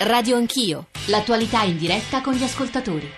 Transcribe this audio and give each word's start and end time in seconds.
Radio 0.00 0.36
Anch'io, 0.36 0.88
l'attualità 1.06 1.62
in 1.62 1.78
diretta 1.78 2.20
con 2.20 2.34
gli 2.34 2.42
ascoltatori. 2.42 3.08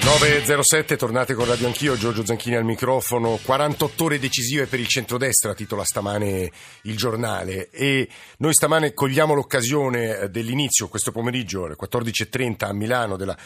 9.07, 0.00 0.96
tornate 0.96 1.34
con 1.34 1.46
Radio 1.46 1.68
Anch'io, 1.68 1.96
Giorgio 1.96 2.26
Zanchini 2.26 2.56
al 2.56 2.64
microfono, 2.64 3.38
48 3.40 4.04
ore 4.04 4.18
decisive 4.18 4.66
per 4.66 4.80
il 4.80 4.88
centrodestra, 4.88 5.54
titola 5.54 5.84
stamane 5.84 6.50
il 6.82 6.96
giornale. 6.96 7.70
E 7.70 8.08
noi 8.38 8.52
stamane 8.52 8.92
cogliamo 8.92 9.32
l'occasione 9.32 10.28
dell'inizio 10.28 10.88
questo 10.88 11.12
pomeriggio 11.12 11.66
alle 11.66 11.76
14.30 11.80 12.64
a 12.64 12.72
Milano 12.72 13.16
della 13.16 13.36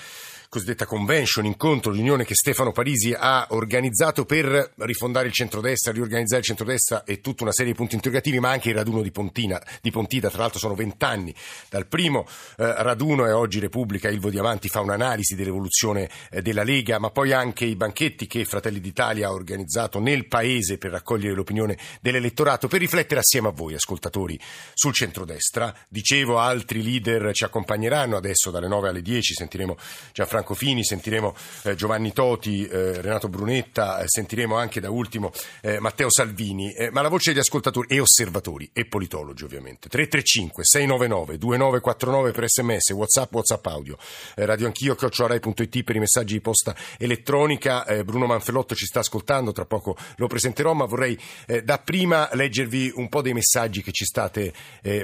cosiddetta 0.54 0.86
convention, 0.86 1.46
incontro, 1.46 1.90
riunione 1.90 2.24
che 2.24 2.36
Stefano 2.36 2.70
Parisi 2.70 3.12
ha 3.12 3.48
organizzato 3.50 4.24
per 4.24 4.74
rifondare 4.76 5.26
il 5.26 5.32
centrodestra, 5.32 5.90
riorganizzare 5.90 6.42
il 6.42 6.46
centrodestra 6.46 7.02
e 7.02 7.20
tutta 7.20 7.42
una 7.42 7.50
serie 7.50 7.72
di 7.72 7.76
punti 7.76 7.96
interrogativi, 7.96 8.38
ma 8.38 8.50
anche 8.50 8.68
il 8.68 8.76
raduno 8.76 9.02
di, 9.02 9.10
Pontina, 9.10 9.60
di 9.82 9.90
Pontida, 9.90 10.30
tra 10.30 10.42
l'altro 10.42 10.60
sono 10.60 10.76
vent'anni 10.76 11.34
dal 11.68 11.88
primo 11.88 12.24
eh, 12.56 12.82
raduno 12.84 13.26
e 13.26 13.32
oggi 13.32 13.58
Repubblica, 13.58 14.08
Ilvo 14.10 14.30
Diamanti 14.30 14.68
fa 14.68 14.78
un'analisi 14.78 15.34
dell'evoluzione 15.34 16.08
eh, 16.30 16.40
della 16.40 16.62
Lega, 16.62 17.00
ma 17.00 17.10
poi 17.10 17.32
anche 17.32 17.64
i 17.64 17.74
banchetti 17.74 18.28
che 18.28 18.44
Fratelli 18.44 18.78
d'Italia 18.78 19.26
ha 19.26 19.32
organizzato 19.32 19.98
nel 19.98 20.28
Paese 20.28 20.78
per 20.78 20.92
raccogliere 20.92 21.34
l'opinione 21.34 21.76
dell'elettorato, 22.00 22.68
per 22.68 22.78
riflettere 22.78 23.18
assieme 23.18 23.48
a 23.48 23.50
voi, 23.52 23.74
ascoltatori, 23.74 24.38
sul 24.72 24.92
centrodestra. 24.92 25.74
Dicevo, 25.88 26.38
altri 26.38 26.80
leader 26.80 27.34
ci 27.34 27.42
accompagneranno 27.42 28.16
adesso 28.16 28.52
dalle 28.52 28.68
9 28.68 28.90
alle 28.90 29.02
10, 29.02 29.34
sentiremo 29.34 29.76
Gianfranco 30.12 30.43
Fini, 30.52 30.84
sentiremo 30.84 31.34
eh, 31.62 31.74
Giovanni 31.74 32.12
Toti, 32.12 32.66
eh, 32.66 33.00
Renato 33.00 33.28
Brunetta, 33.28 34.00
eh, 34.00 34.04
sentiremo 34.06 34.56
anche 34.56 34.80
da 34.80 34.90
ultimo 34.90 35.32
eh, 35.62 35.80
Matteo 35.80 36.10
Salvini, 36.10 36.74
eh, 36.74 36.90
ma 36.90 37.00
la 37.00 37.08
voce 37.08 37.30
degli 37.30 37.40
ascoltatori 37.40 37.88
e 37.88 38.00
osservatori 38.00 38.68
e 38.74 38.84
politologi 38.84 39.44
ovviamente. 39.44 39.88
335 39.88 40.64
699 40.64 41.38
2949 41.38 42.32
per 42.32 42.48
sms, 42.48 42.90
whatsapp, 42.90 43.32
whatsapp 43.32 43.66
audio, 43.66 43.96
eh, 44.36 44.44
radio 44.44 44.66
anch'io, 44.66 44.94
chiocciorai.it 44.94 45.82
per 45.82 45.96
i 45.96 46.00
messaggi 46.00 46.34
di 46.34 46.40
posta 46.40 46.76
elettronica. 46.98 47.86
Bruno 48.04 48.26
Manfellotto 48.26 48.74
ci 48.74 48.86
sta 48.86 49.00
ascoltando, 49.00 49.52
tra 49.52 49.64
poco 49.64 49.96
lo 50.16 50.26
presenterò, 50.26 50.74
ma 50.74 50.84
vorrei 50.84 51.18
da 51.62 51.78
prima 51.78 52.28
leggervi 52.32 52.92
un 52.96 53.08
po' 53.08 53.22
dei 53.22 53.32
messaggi 53.32 53.82
che 53.82 53.92
ci 53.92 54.04
state 54.04 54.52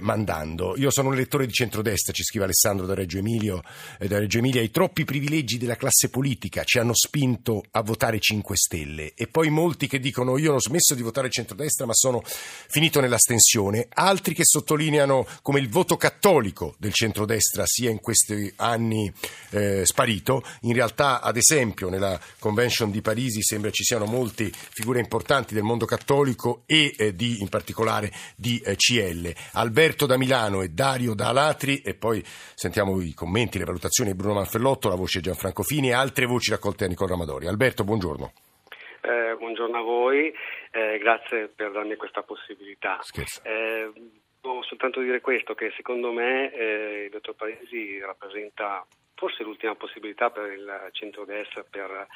mandando. 0.01 0.77
Io 0.77 0.91
sono 0.91 1.09
un 1.09 1.15
elettore 1.15 1.47
di 1.47 1.53
centrodestra, 1.53 2.13
ci 2.13 2.25
scrive 2.25 2.45
Alessandro 2.45 2.87
da 2.87 2.95
Reggio, 2.95 3.19
Emilio, 3.19 3.63
da 3.99 4.19
Reggio 4.19 4.39
Emilia, 4.39 4.61
i 4.61 4.71
troppi 4.71 5.05
privilegi 5.05 5.30
privilegi 5.31 5.59
della 5.59 5.77
classe 5.77 6.09
politica 6.09 6.65
ci 6.65 6.81
hanno 6.81 6.93
spinto 6.93 7.63
a 7.71 7.83
votare 7.83 8.19
5 8.19 8.57
Stelle 8.57 9.13
e 9.15 9.29
poi 9.29 9.49
molti 9.49 9.87
che 9.87 10.01
dicono 10.01 10.37
io 10.39 10.55
ho 10.55 10.61
smesso 10.61 10.97
di 10.97 11.03
votare 11.03 11.31
centrodestra 11.31 11.87
ma 11.87 11.93
sono 11.95 12.21
finito 12.25 13.01
nell'astensione, 13.01 13.87
altri 13.91 14.35
che 14.35 14.43
sottolineano 14.45 15.25
come 15.43 15.61
il 15.61 15.69
voto 15.69 15.97
cattolico 15.97 16.75
del 16.79 16.93
centrodestra 16.93 17.63
sia 17.65 17.91
in 17.91 18.01
questi 18.01 18.53
anni 18.57 19.13
eh, 19.51 19.87
sparito. 19.87 20.43
In 20.63 20.73
realtà, 20.73 21.21
ad 21.21 21.37
esempio, 21.37 21.89
nella 21.89 22.21
convention 22.41 22.91
di 22.91 23.01
Parisi 23.01 23.41
sembra 23.43 23.71
ci 23.71 23.85
siano 23.85 24.07
molte 24.07 24.51
figure 24.53 24.99
importanti 24.99 25.55
del 25.55 25.63
mondo 25.63 25.85
cattolico 25.85 26.63
e 26.67 26.93
eh, 26.97 27.15
di, 27.15 27.41
in 27.41 27.49
particolare 27.49 28.13
di 28.35 28.59
eh, 28.65 28.75
CL. 28.75 29.33
Alberto 29.53 30.07
da 30.07 30.17
Milano 30.17 30.63
e 30.63 30.71
Dario 30.71 31.15
da 31.15 31.29
Alatri 31.29 31.83
e 31.83 31.95
poi 31.95 32.25
sentiamo 32.55 33.01
i 33.01 33.15
commenti, 33.15 33.59
le 33.59 33.65
valutazioni 33.65 34.11
di 34.11 34.17
Bruno 34.17 34.35
Manfellotto, 34.35 34.89
la 34.89 34.97
voce 34.97 35.20
Gianfranco 35.21 35.63
Fini 35.63 35.89
e 35.89 35.95
altre 35.95 36.27
voci 36.27 36.51
raccolte 36.51 36.85
da 36.85 36.91
Nicola 36.91 37.11
Ramadori. 37.11 37.47
Alberto, 37.47 37.85
buongiorno. 37.85 38.33
Eh, 39.03 39.35
buongiorno 39.37 39.79
a 39.79 39.83
voi, 39.83 40.33
eh, 40.71 40.99
grazie 40.99 41.49
per 41.49 41.73
darmi 41.73 41.97
questa 41.97 42.23
possibilità. 42.23 43.01
Eh, 43.43 43.91
devo 44.41 44.63
soltanto 44.63 45.01
dire 45.01 45.21
questo, 45.21 45.55
che 45.55 45.73
secondo 45.77 46.13
me 46.13 46.53
eh, 46.53 47.05
il 47.05 47.11
dottor 47.11 47.35
Parisi 47.35 47.99
rappresenta 48.01 48.87
forse 49.15 49.43
l'ultima 49.43 49.75
possibilità 49.75 50.31
per 50.31 50.53
il 50.53 50.89
centrodestra 50.93 51.65
per 51.69 52.07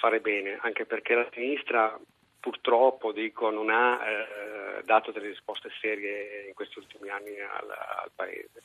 fare 0.00 0.20
bene, 0.20 0.58
anche 0.60 0.84
perché 0.84 1.14
la 1.14 1.28
sinistra 1.32 1.98
purtroppo 2.40 3.12
dico, 3.12 3.50
non 3.50 3.70
ha 3.70 3.98
eh, 4.04 4.82
dato 4.84 5.10
delle 5.10 5.28
risposte 5.28 5.70
serie 5.80 6.46
in 6.46 6.54
questi 6.54 6.78
ultimi 6.78 7.08
anni 7.08 7.40
al, 7.40 7.70
al 7.70 8.10
Paese 8.14 8.62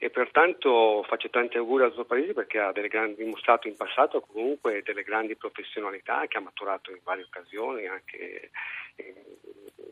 e 0.00 0.10
pertanto 0.10 1.02
faccio 1.08 1.28
tanti 1.28 1.56
auguri 1.56 1.82
al 1.82 1.92
suo 1.92 2.04
paese 2.04 2.32
perché 2.32 2.60
ha 2.60 2.70
grandi, 2.70 3.24
dimostrato 3.24 3.66
in 3.66 3.76
passato 3.76 4.20
comunque 4.20 4.82
delle 4.82 5.02
grandi 5.02 5.34
professionalità 5.34 6.24
che 6.28 6.36
ha 6.36 6.40
maturato 6.40 6.92
in 6.92 7.00
varie 7.02 7.24
occasioni, 7.24 7.86
anche 7.86 8.50
in, 8.94 9.14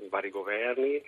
in 0.02 0.08
vari 0.08 0.30
governi. 0.30 1.02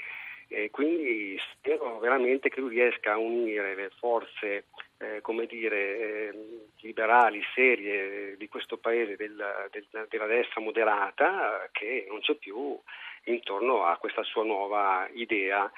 E 0.50 0.70
quindi 0.70 1.38
spero 1.53 1.98
veramente 1.98 2.48
che 2.48 2.60
lui 2.60 2.70
riesca 2.70 3.12
a 3.12 3.19
unire 3.19 3.75
le 3.75 3.91
forze 3.98 4.64
eh, 4.97 5.20
come 5.20 5.47
dire, 5.47 5.98
eh, 5.98 6.32
liberali, 6.80 7.41
serie 7.54 8.36
di 8.36 8.48
questo 8.48 8.78
paese, 8.78 9.15
del, 9.15 9.36
del, 9.70 10.06
della 10.09 10.26
destra 10.26 10.60
moderata, 10.60 11.69
che 11.70 12.06
non 12.09 12.20
c'è 12.20 12.34
più 12.34 12.76
intorno 13.25 13.84
a 13.84 13.97
questa 13.98 14.25
sua 14.25 14.42
nuova 14.42 15.06
idea 15.12 15.70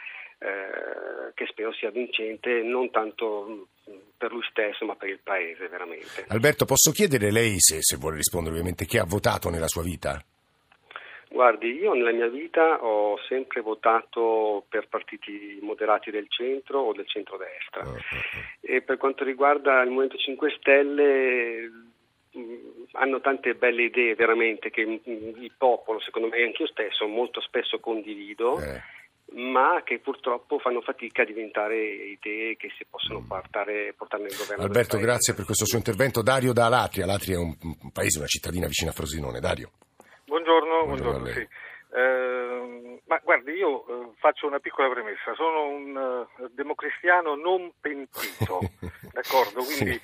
eh, 0.42 1.32
che 1.34 1.44
spero 1.46 1.70
sia 1.74 1.90
vincente 1.90 2.62
non 2.62 2.90
tanto 2.90 3.68
per 4.16 4.32
lui 4.32 4.42
stesso 4.48 4.86
ma 4.86 4.94
per 4.96 5.10
il 5.10 5.20
paese 5.22 5.68
veramente. 5.68 6.24
Alberto, 6.28 6.64
posso 6.64 6.92
chiedere 6.92 7.30
lei, 7.30 7.56
se, 7.58 7.82
se 7.82 7.96
vuole 7.96 8.16
rispondere 8.16 8.54
ovviamente, 8.54 8.86
che 8.86 8.98
ha 8.98 9.04
votato 9.04 9.50
nella 9.50 9.68
sua 9.68 9.82
vita? 9.82 10.22
Guardi, 11.28 11.74
io 11.74 11.92
nella 11.92 12.12
mia 12.12 12.28
vita 12.28 12.82
ho 12.82 13.18
sempre 13.28 13.60
votato 13.60 14.64
per 14.68 14.88
partiti 14.88 15.58
moderati 15.60 16.10
del 16.10 16.26
centro 16.28 16.80
o 16.80 16.92
del 16.92 17.06
centrodestra 17.06 17.82
uh-huh. 17.84 17.98
e 18.60 18.80
per 18.80 18.96
quanto 18.96 19.22
riguarda 19.22 19.80
il 19.82 19.90
Movimento 19.90 20.16
5 20.16 20.56
Stelle 20.58 21.70
hanno 22.92 23.20
tante 23.20 23.54
belle 23.54 23.82
idee 23.82 24.14
veramente 24.14 24.70
che 24.70 24.80
il 24.80 25.52
popolo, 25.56 26.00
secondo 26.00 26.28
me 26.28 26.38
e 26.38 26.44
anche 26.44 26.62
io 26.62 26.68
stesso, 26.68 27.06
molto 27.06 27.40
spesso 27.40 27.78
condivido. 27.78 28.58
Eh 28.58 28.98
ma 29.32 29.82
che 29.84 30.00
purtroppo 30.00 30.58
fanno 30.58 30.80
fatica 30.80 31.22
a 31.22 31.24
diventare 31.24 31.76
idee 31.78 32.56
che 32.56 32.70
si 32.76 32.84
possono 32.88 33.22
portare, 33.26 33.94
portare 33.96 34.24
nel 34.24 34.36
governo. 34.36 34.64
Alberto, 34.64 34.98
grazie 34.98 35.34
per 35.34 35.44
questo 35.44 35.66
suo 35.66 35.78
intervento. 35.78 36.22
Dario 36.22 36.52
da 36.52 36.66
Alatria. 36.66 37.04
Alatria 37.04 37.36
è 37.36 37.38
un, 37.38 37.54
un 37.60 37.92
paese, 37.92 38.18
una 38.18 38.26
cittadina 38.26 38.66
vicina 38.66 38.90
a 38.90 38.94
Frosinone. 38.94 39.40
Dario. 39.40 39.70
Buongiorno, 40.24 40.84
buongiorno, 40.84 41.20
buongiorno 41.20 41.26
sì. 41.26 41.48
eh, 41.96 43.00
ma 43.06 43.20
guardi, 43.24 43.50
io 43.52 43.86
eh, 43.86 44.12
faccio 44.18 44.46
una 44.46 44.60
piccola 44.60 44.88
premessa. 44.88 45.34
Sono 45.34 45.66
un 45.66 45.96
uh, 45.96 46.48
democristiano 46.52 47.34
non 47.34 47.72
pentito, 47.80 48.60
d'accordo? 49.12 49.64
Quindi 49.64 49.98
sì. 49.98 50.00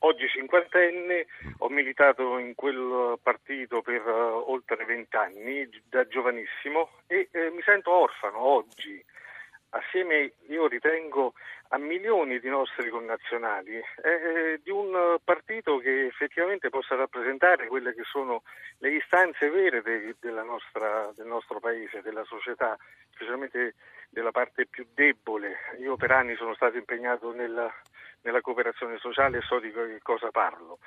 Eh, 0.00 0.06
oggi 0.06 0.28
cinquantenne, 0.28 1.26
ho 1.58 1.68
militato 1.68 2.38
in 2.38 2.54
quel 2.54 3.18
partito 3.22 3.82
per 3.82 4.06
uh, 4.06 4.50
oltre 4.50 4.84
vent'anni, 4.84 5.68
da 5.88 6.06
giovanissimo, 6.06 6.90
e 7.06 7.28
eh, 7.30 7.50
mi 7.50 7.62
sento 7.62 7.90
orfano 7.90 8.38
oggi, 8.38 9.02
assieme 9.70 10.32
io 10.48 10.66
ritengo 10.66 11.34
a 11.72 11.78
milioni 11.78 12.40
di 12.40 12.48
nostri 12.48 12.90
connazionali, 12.90 13.76
eh, 13.76 14.60
di 14.62 14.70
un 14.70 15.16
partito 15.22 15.78
che 15.78 16.06
effettivamente 16.06 16.68
possa 16.68 16.96
rappresentare 16.96 17.68
quelle 17.68 17.94
che 17.94 18.02
sono 18.02 18.42
le 18.78 18.90
istanze 18.90 19.48
vere 19.48 19.80
de, 19.82 20.16
nostra, 20.42 21.12
del 21.14 21.26
nostro 21.26 21.60
paese, 21.60 22.02
della 22.02 22.24
società, 22.24 22.76
specialmente 23.12 23.74
della 24.08 24.32
parte 24.32 24.66
più 24.66 24.84
debole. 24.92 25.58
Io 25.78 25.96
per 25.96 26.10
anni 26.10 26.34
sono 26.34 26.54
stato 26.54 26.76
impegnato 26.76 27.32
nella, 27.32 27.72
nella 28.22 28.40
cooperazione 28.40 28.98
sociale 28.98 29.38
e 29.38 29.42
so 29.42 29.58
di 29.58 29.72
cosa 30.02 30.30
parlo. 30.30 30.78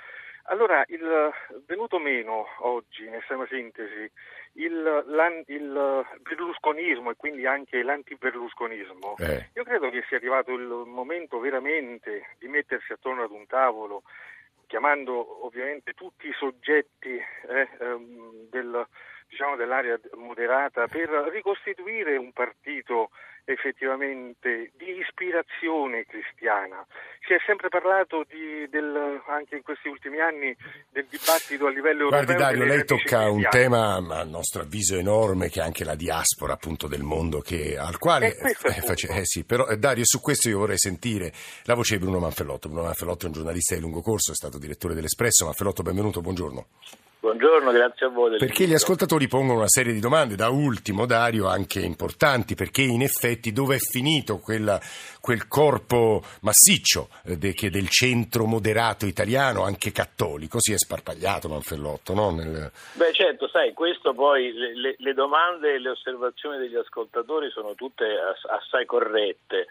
Allora, 0.48 0.84
il 0.88 1.32
venuto 1.66 2.00
meno 2.00 2.46
oggi, 2.60 3.06
in 3.06 3.14
estrema 3.14 3.48
sintesi, 3.48 4.12
il, 4.54 5.44
il 5.48 6.06
berlusconismo 6.20 7.12
e 7.12 7.16
quindi 7.16 7.46
anche 7.46 7.82
l'antiberlusconismo, 7.82 9.16
eh. 9.20 9.50
io 9.54 9.64
credo 9.64 9.90
che 9.90 10.04
sia 10.08 10.18
arrivato 10.18 10.52
il 10.52 10.68
momento 10.86 11.40
veramente 11.40 12.36
di 12.40 12.50
mettersi 12.50 12.92
attorno 12.92 13.24
ad 13.24 13.32
un 13.32 13.48
tavolo, 13.48 14.04
chiamando 14.68 15.46
ovviamente 15.46 15.94
tutti 15.94 16.28
i 16.28 16.34
soggetti 16.34 17.16
eh, 17.48 17.70
ehm, 17.80 18.50
del, 18.50 18.86
diciamo, 19.30 19.56
dell'area 19.56 19.98
moderata, 20.16 20.88
per 20.88 21.08
ricostituire 21.32 22.18
un 22.18 22.34
partito 22.34 23.12
effettivamente 23.46 24.72
di 24.78 24.98
ispirazione 25.00 26.06
cristiana. 26.06 26.86
Si 27.26 27.34
è 27.34 27.38
sempre 27.46 27.70
parlato 27.70 28.26
di, 28.28 28.68
del, 28.70 29.22
anche 29.28 29.56
in 29.56 29.62
questi 29.64 29.88
ultimi 29.88 30.20
anni 30.20 30.56
del 30.90 31.06
dibattito 31.10 31.68
a 31.68 31.70
livello 31.70 32.04
europeo. 32.04 32.26
Guardi 32.26 32.42
Dario, 32.42 32.66
lei 32.66 32.86
tocca 32.86 33.30
un 33.30 33.46
tema 33.50 33.96
a 33.96 34.24
nostro 34.24 34.62
avviso 34.62 34.98
enorme 34.98 35.50
che 35.50 35.60
è 35.60 35.64
anche 35.64 35.84
la 35.84 35.96
diaspora 35.96 36.54
appunto 36.54 36.88
del 36.88 37.04
mondo 37.04 37.40
che, 37.40 37.78
al 37.78 37.98
quale... 37.98 38.36
Eh, 38.36 38.50
eh, 38.50 38.54
face, 38.54 39.08
eh, 39.08 39.26
sì, 39.26 39.44
però 39.44 39.68
eh, 39.68 39.78
Dario 39.78 40.06
su 40.06 40.20
questo 40.22 40.50
io 40.50 40.60
vorrei 40.60 40.78
sentire 40.78 41.32
la 41.64 41.76
voce 41.76 41.98
di 41.98 42.04
Bruno 42.04 42.20
Manfellotto. 42.20 42.70
Bruno 42.70 42.86
Manfellotto 42.86 43.26
è 43.26 43.28
un 43.28 43.34
giornalista 43.34 43.76
di 43.76 43.82
lungo 43.82 44.02
corso, 44.02 44.32
è 44.32 44.36
stato 44.36 44.58
direttore 44.58 44.94
dell'Espresso. 44.94 45.46
Manfellotto 45.46 45.84
benvenuto, 45.84 46.22
buongiorno. 46.22 46.68
Buongiorno, 47.24 47.72
grazie 47.72 48.08
a 48.08 48.10
voi. 48.10 48.36
Perché 48.38 48.66
gli 48.66 48.74
ascoltatori 48.74 49.30
pongono 49.30 49.60
una 49.60 49.70
serie 49.70 49.94
di 49.94 50.02
domande, 50.02 50.36
da 50.36 50.50
ultimo 50.50 51.06
Dario 51.06 51.48
anche 51.48 51.80
importanti, 51.80 52.54
perché 52.54 52.82
in 52.82 53.02
effetti 53.02 53.54
dove 53.54 53.76
è 53.76 53.80
finito 53.80 54.40
quella, 54.40 54.78
quel 55.22 55.48
corpo 55.48 56.22
massiccio 56.42 57.08
eh, 57.24 57.38
de, 57.38 57.54
che 57.54 57.70
del 57.70 57.88
centro 57.88 58.44
moderato 58.46 59.06
italiano, 59.06 59.64
anche 59.64 59.94
cattolico, 59.94 60.60
si 60.60 60.74
è 60.74 60.78
sparpagliato 60.78 61.48
Manfellotto, 61.48 62.14
no? 62.14 62.32
Nel... 62.32 62.70
Beh 62.92 63.14
certo, 63.14 63.48
sai, 63.48 63.72
questo 63.72 64.14
poi, 64.14 64.52
le, 64.52 64.76
le, 64.76 64.96
le 64.98 65.14
domande 65.14 65.76
e 65.76 65.80
le 65.80 65.92
osservazioni 65.92 66.58
degli 66.58 66.76
ascoltatori 66.76 67.50
sono 67.52 67.74
tutte 67.74 68.04
assai 68.50 68.86
corrette 68.86 69.68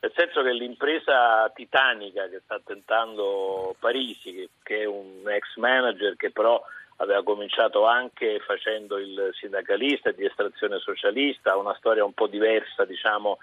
nel 0.00 0.12
senso 0.14 0.42
che 0.42 0.52
l'impresa 0.52 1.50
titanica 1.54 2.26
che 2.28 2.40
sta 2.44 2.58
tentando 2.64 3.74
Parisi, 3.78 4.32
che, 4.32 4.48
che, 4.62 4.80
è 4.80 4.84
un 4.86 5.28
ex 5.28 5.56
manager 5.56 6.16
che 6.16 6.30
però 6.30 6.62
aveva 7.00 7.22
cominciato 7.22 7.86
anche 7.86 8.40
facendo 8.40 8.98
il 8.98 9.30
sindacalista 9.34 10.10
di 10.12 10.24
estrazione 10.24 10.78
socialista, 10.78 11.56
una 11.56 11.74
storia 11.76 12.04
un 12.04 12.12
po' 12.12 12.26
diversa 12.26 12.84
diciamo 12.84 13.38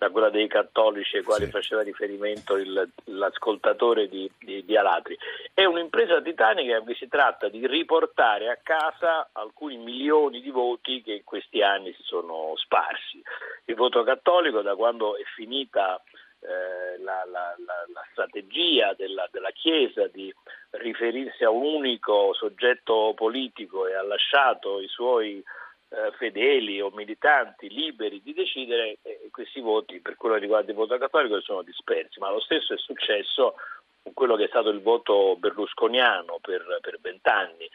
da 0.00 0.08
quella 0.08 0.30
dei 0.30 0.48
cattolici 0.48 1.18
ai 1.18 1.22
quali 1.22 1.44
sì. 1.44 1.50
faceva 1.50 1.82
riferimento 1.82 2.56
il, 2.56 2.88
l'ascoltatore 3.04 4.08
di, 4.08 4.30
di, 4.38 4.64
di, 4.64 4.74
Alatri. 4.74 5.14
È 5.52 5.64
un'impresa 5.66 6.22
titanica 6.22 6.80
cui 6.80 6.94
si 6.94 7.06
tratta 7.06 7.50
di 7.50 7.66
riportare 7.66 8.48
a 8.48 8.58
casa 8.62 9.28
alcuni 9.32 9.76
milioni 9.76 10.40
di 10.40 10.48
voti 10.48 11.02
che 11.02 11.12
in 11.12 11.24
questi 11.24 11.60
anni 11.60 11.92
si 11.92 12.02
sono 12.02 12.54
sparsi. 12.56 13.22
Il 13.66 13.74
voto 13.74 14.02
cattolico 14.02 14.62
da 14.62 14.74
quando 14.74 15.16
è 15.16 15.22
finita 15.34 16.00
eh, 16.40 16.98
la, 17.02 17.24
la, 17.30 17.54
la, 17.58 17.84
la, 17.92 18.06
strategia 18.12 18.94
della, 18.94 19.28
della, 19.30 19.50
Chiesa 19.50 20.06
di 20.06 20.32
riferirsi 20.70 21.44
a 21.44 21.50
un 21.50 21.62
unico 21.62 22.32
soggetto 22.32 23.12
politico 23.14 23.86
e 23.86 23.94
ha 23.94 24.02
lasciato 24.02 24.80
i 24.80 24.88
suoi 24.88 25.42
eh, 25.90 26.12
fedeli 26.16 26.80
o 26.80 26.90
militanti 26.94 27.68
liberi 27.68 28.22
di 28.22 28.32
decidere, 28.32 28.98
eh, 29.02 29.28
questi 29.30 29.60
voti 29.60 30.00
per 30.00 30.16
quello 30.16 30.36
che 30.36 30.40
riguarda 30.40 30.70
il 30.70 30.76
voto 30.76 30.96
cattolico 30.96 31.40
sono 31.40 31.62
dispersi, 31.62 32.18
ma 32.20 32.30
lo 32.30 32.40
stesso 32.40 32.72
è 32.72 32.78
successo 32.78 33.56
con 34.02 34.14
quello 34.14 34.36
che 34.36 34.44
è 34.44 34.48
stato 34.48 34.70
il 34.70 34.80
voto 34.80 35.36
berlusconiano 35.36 36.38
per 36.40 36.98
vent'anni. 37.00 37.68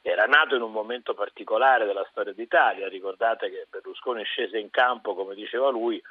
Era 0.00 0.24
nato 0.24 0.56
in 0.56 0.62
un 0.62 0.72
momento 0.72 1.12
particolare 1.12 1.84
della 1.84 2.06
storia 2.10 2.32
d'Italia, 2.32 2.88
ricordate 2.88 3.50
che 3.50 3.66
Berlusconi 3.68 4.24
scese 4.24 4.58
in 4.58 4.70
campo, 4.70 5.14
come 5.14 5.34
diceva 5.34 5.68
lui, 5.68 6.02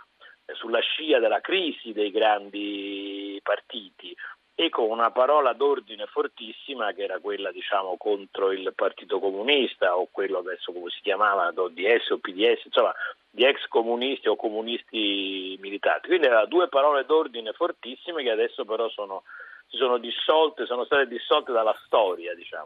sulla 0.53 0.79
scia 0.79 1.19
della 1.19 1.41
crisi 1.41 1.91
dei 1.93 2.11
grandi 2.11 3.39
partiti 3.43 4.15
e 4.59 4.69
con 4.69 4.89
una 4.89 5.11
parola 5.11 5.53
d'ordine 5.53 6.07
fortissima 6.07 6.91
che 6.91 7.03
era 7.03 7.19
quella 7.19 7.51
diciamo 7.51 7.95
contro 7.95 8.51
il 8.51 8.73
Partito 8.73 9.19
Comunista 9.19 9.95
o 9.95 10.07
quello 10.09 10.39
adesso 10.39 10.71
come 10.71 10.89
si 10.89 10.99
chiamava 11.01 11.51
DS 11.51 12.09
o 12.09 12.17
PDS, 12.17 12.65
insomma 12.65 12.91
di 13.29 13.43
ex 13.45 13.67
comunisti 13.67 14.27
o 14.27 14.35
comunisti 14.35 15.55
militari. 15.61 16.07
Quindi 16.07 16.25
erano 16.25 16.47
due 16.47 16.69
parole 16.69 17.05
d'ordine 17.05 17.53
fortissime 17.53 18.23
che 18.23 18.31
adesso 18.31 18.65
però 18.65 18.89
sono, 18.89 19.21
si 19.69 19.77
sono 19.77 19.97
dissolte, 19.97 20.65
sono 20.65 20.85
state 20.85 21.07
dissolte 21.07 21.51
dalla 21.51 21.75
storia, 21.85 22.33
diciamo. 22.33 22.65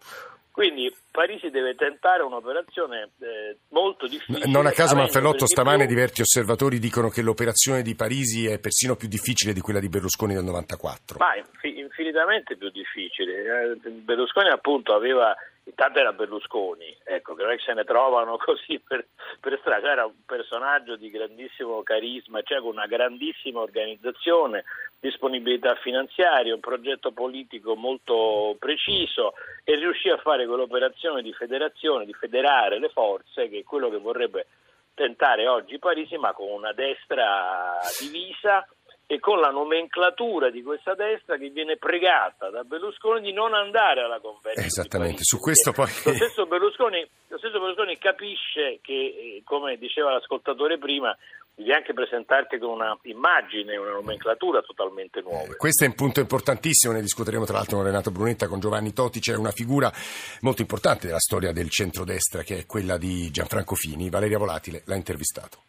Quindi 0.52 0.94
Parisi 1.10 1.50
deve 1.50 1.76
tentare 1.76 2.24
un'operazione 2.24 3.12
eh, 3.20 3.58
molto 3.70 4.06
difficile. 4.06 4.52
Non 4.52 4.66
a 4.66 4.72
caso 4.72 4.96
Manfellotto 4.96 5.46
stamane 5.48 5.86
più... 5.86 5.96
diversi 5.96 6.22
osservatori 6.22 6.78
dicono 6.78 7.10
che 7.10 7.22
l'operazione 7.22 7.82
di 7.82 7.96
Parisi 7.96 8.48
è 8.48 8.60
persino 8.60 8.96
più 8.96 9.08
difficile 9.08 9.54
di 9.54 9.62
quella 9.62 9.80
di 9.80 9.88
Berlusconi 9.88 10.34
del 10.34 10.44
94. 10.44 11.18
Ma 11.20 11.36
infinitamente 11.64 12.58
più 12.58 12.70
difficile. 12.70 13.78
Eh, 13.84 13.90
Berlusconi 13.90 14.50
appunto 14.50 14.94
aveva 14.94 15.34
intanto 15.72 16.00
era 16.00 16.12
Berlusconi, 16.12 16.96
ecco, 17.04 17.34
che 17.34 17.44
non 17.44 17.52
è 17.54 17.56
che 17.56 17.64
se 17.64 17.74
ne 17.74 17.84
trovano 17.84 18.38
così 18.44 18.80
per, 18.80 19.08
per 19.40 19.58
strada, 19.62 19.90
era 19.90 20.06
un 20.06 20.24
personaggio 20.26 20.96
di 20.96 21.10
grandissimo 21.10 21.82
carisma, 21.82 22.42
cioè 22.44 22.60
con 22.60 22.72
una 22.72 22.86
grandissima 22.86 23.62
organizzazione, 23.62 24.66
disponibilità 25.00 25.76
finanziaria, 25.76 26.54
un 26.54 26.60
progetto 26.60 27.12
politico 27.12 27.76
molto 27.76 28.56
preciso 28.60 29.34
e 29.64 29.76
riuscì 29.76 30.10
a 30.10 30.18
fare 30.18 30.46
quell'operazione 30.46 31.22
di 31.22 31.34
federazione, 31.34 32.06
di 32.06 32.14
federare 32.14 32.78
le 32.78 32.90
forze, 32.90 33.50
che 33.50 33.60
è 33.60 33.64
quello 33.64 33.90
che 33.90 33.98
vorrebbe 33.98 34.48
tentare 34.94 35.48
oggi 35.48 35.80
Parisi, 35.80 36.18
ma 36.18 36.34
con 36.34 36.52
una 36.52 36.74
destra 36.74 37.80
divisa 38.00 38.68
e 39.12 39.20
con 39.20 39.42
la 39.42 39.50
nomenclatura 39.50 40.50
di 40.50 40.64
questa 40.64 40.96
destra 40.96 41.36
che 41.36 41.50
viene 41.50 41.76
pregata 41.76 42.50
da 42.50 42.64
Berlusconi 42.64 43.20
di 43.20 43.34
non 43.34 43.54
andare 43.54 44.04
alla 44.04 44.22
convenzione. 44.22 44.66
Esattamente, 44.66 45.24
su 45.24 45.38
questo 45.38 45.74
poi... 45.74 45.88
Lo 46.06 46.14
stesso 46.14 46.46
Berlusconi, 46.46 47.06
lo 47.28 47.38
stesso 47.38 47.60
Berlusconi 47.60 47.98
capisce 47.98 48.80
che, 48.82 48.94
eh, 48.94 49.42
come 49.44 49.76
diceva 49.76 50.14
l'ascoltatore 50.14 50.78
prima, 50.78 51.14
devi 51.54 51.74
anche 51.74 51.92
presentarti 51.92 52.58
con 52.58 52.70
una 52.70 52.98
immagine, 53.02 53.76
una 53.76 53.92
nomenclatura 53.92 54.62
totalmente 54.62 55.20
nuova. 55.20 55.44
Eh, 55.44 55.58
questo 55.58 55.84
è 55.84 55.88
un 55.88 55.96
punto 55.96 56.22
importantissimo, 56.22 56.94
ne 56.94 57.02
discuteremo 57.02 57.44
tra 57.44 57.58
l'altro 57.58 57.76
con 57.76 57.86
Renato 57.88 58.12
Brunetta, 58.12 58.48
con 58.48 58.62
Giovanni 58.62 58.94
Toti, 58.94 59.20
c'è 59.20 59.36
una 59.36 59.52
figura 59.52 59.92
molto 60.40 60.62
importante 60.62 61.08
della 61.08 61.20
storia 61.20 61.52
del 61.52 61.70
centrodestra 61.70 62.44
che 62.44 62.60
è 62.60 62.66
quella 62.66 62.96
di 62.96 63.30
Gianfranco 63.30 63.76
Fini. 63.76 64.10
Valeria 64.10 64.38
Volatile 64.38 64.84
l'ha 64.86 64.96
intervistato. 64.96 65.64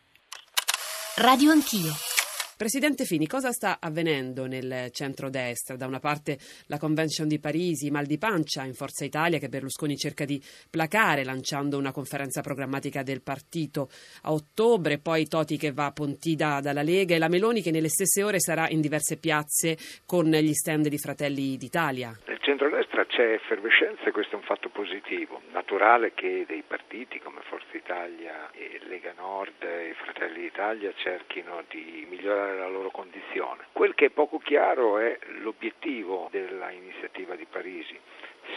Radio 1.17 1.51
Anch'io. 1.51 2.22
Presidente 2.63 3.05
Fini, 3.05 3.27
cosa 3.27 3.51
sta 3.51 3.79
avvenendo 3.81 4.47
nel 4.47 4.93
centro-destra? 4.93 5.75
Da 5.75 5.89
una 5.89 5.99
parte 5.99 6.39
la 6.69 6.79
convention 6.79 7.27
di 7.27 7.41
Parisi, 7.41 7.91
mal 7.91 8.07
di 8.07 8.19
pancia 8.19 8.63
in 8.63 8.75
Forza 8.75 9.05
Italia 9.05 9.41
che 9.41 9.49
Berlusconi 9.49 9.97
cerca 9.97 10.25
di 10.25 10.41
placare 10.71 11.25
lanciando 11.25 11.77
una 11.77 11.91
conferenza 11.91 12.41
programmatica 12.41 13.03
del 13.03 13.21
partito 13.21 13.89
a 14.23 14.33
ottobre, 14.33 14.99
poi 14.99 15.27
Toti 15.27 15.57
che 15.57 15.73
va 15.73 15.87
a 15.87 15.91
Pontida 15.93 16.61
dalla 16.61 16.83
Lega 16.83 17.17
e 17.17 17.19
la 17.19 17.27
Meloni 17.27 17.63
che 17.63 17.73
nelle 17.73 17.89
stesse 17.89 18.23
ore 18.23 18.39
sarà 18.39 18.69
in 18.69 18.81
diverse 18.81 19.17
piazze 19.17 19.77
con 20.07 20.31
gli 20.31 20.53
stand 20.53 20.87
di 20.87 20.99
Fratelli 20.99 21.57
d'Italia. 21.57 22.17
Nel 22.29 22.39
centro-destra 22.43 23.05
c'è 23.07 23.33
effervescenza 23.33 24.05
e 24.05 24.13
questo 24.13 24.37
è 24.37 24.39
un 24.39 24.45
fatto 24.45 24.69
positivo. 24.69 25.41
Naturale 25.51 26.15
che 26.15 26.45
dei 26.47 26.63
partiti 26.65 27.19
come 27.19 27.41
Forza 27.43 27.77
Italia 27.77 28.53
e 28.53 28.79
Lega 28.87 29.13
Nord 29.17 29.63
e 29.63 29.95
Fratelli 30.01 30.43
d'Italia 30.43 30.93
cerchino 30.95 31.65
di 31.69 32.07
migliorare 32.09 32.52
migliorare 32.53 32.59
la 32.59 32.69
loro 32.69 32.91
condizione. 32.91 33.67
Quel 33.73 33.95
che 33.95 34.07
è 34.07 34.11
poco 34.11 34.39
chiaro 34.39 34.99
è 34.99 35.19
l'obiettivo 35.41 36.29
della 36.31 36.71
iniziativa 36.71 37.35
di 37.35 37.47
Parisi 37.51 37.99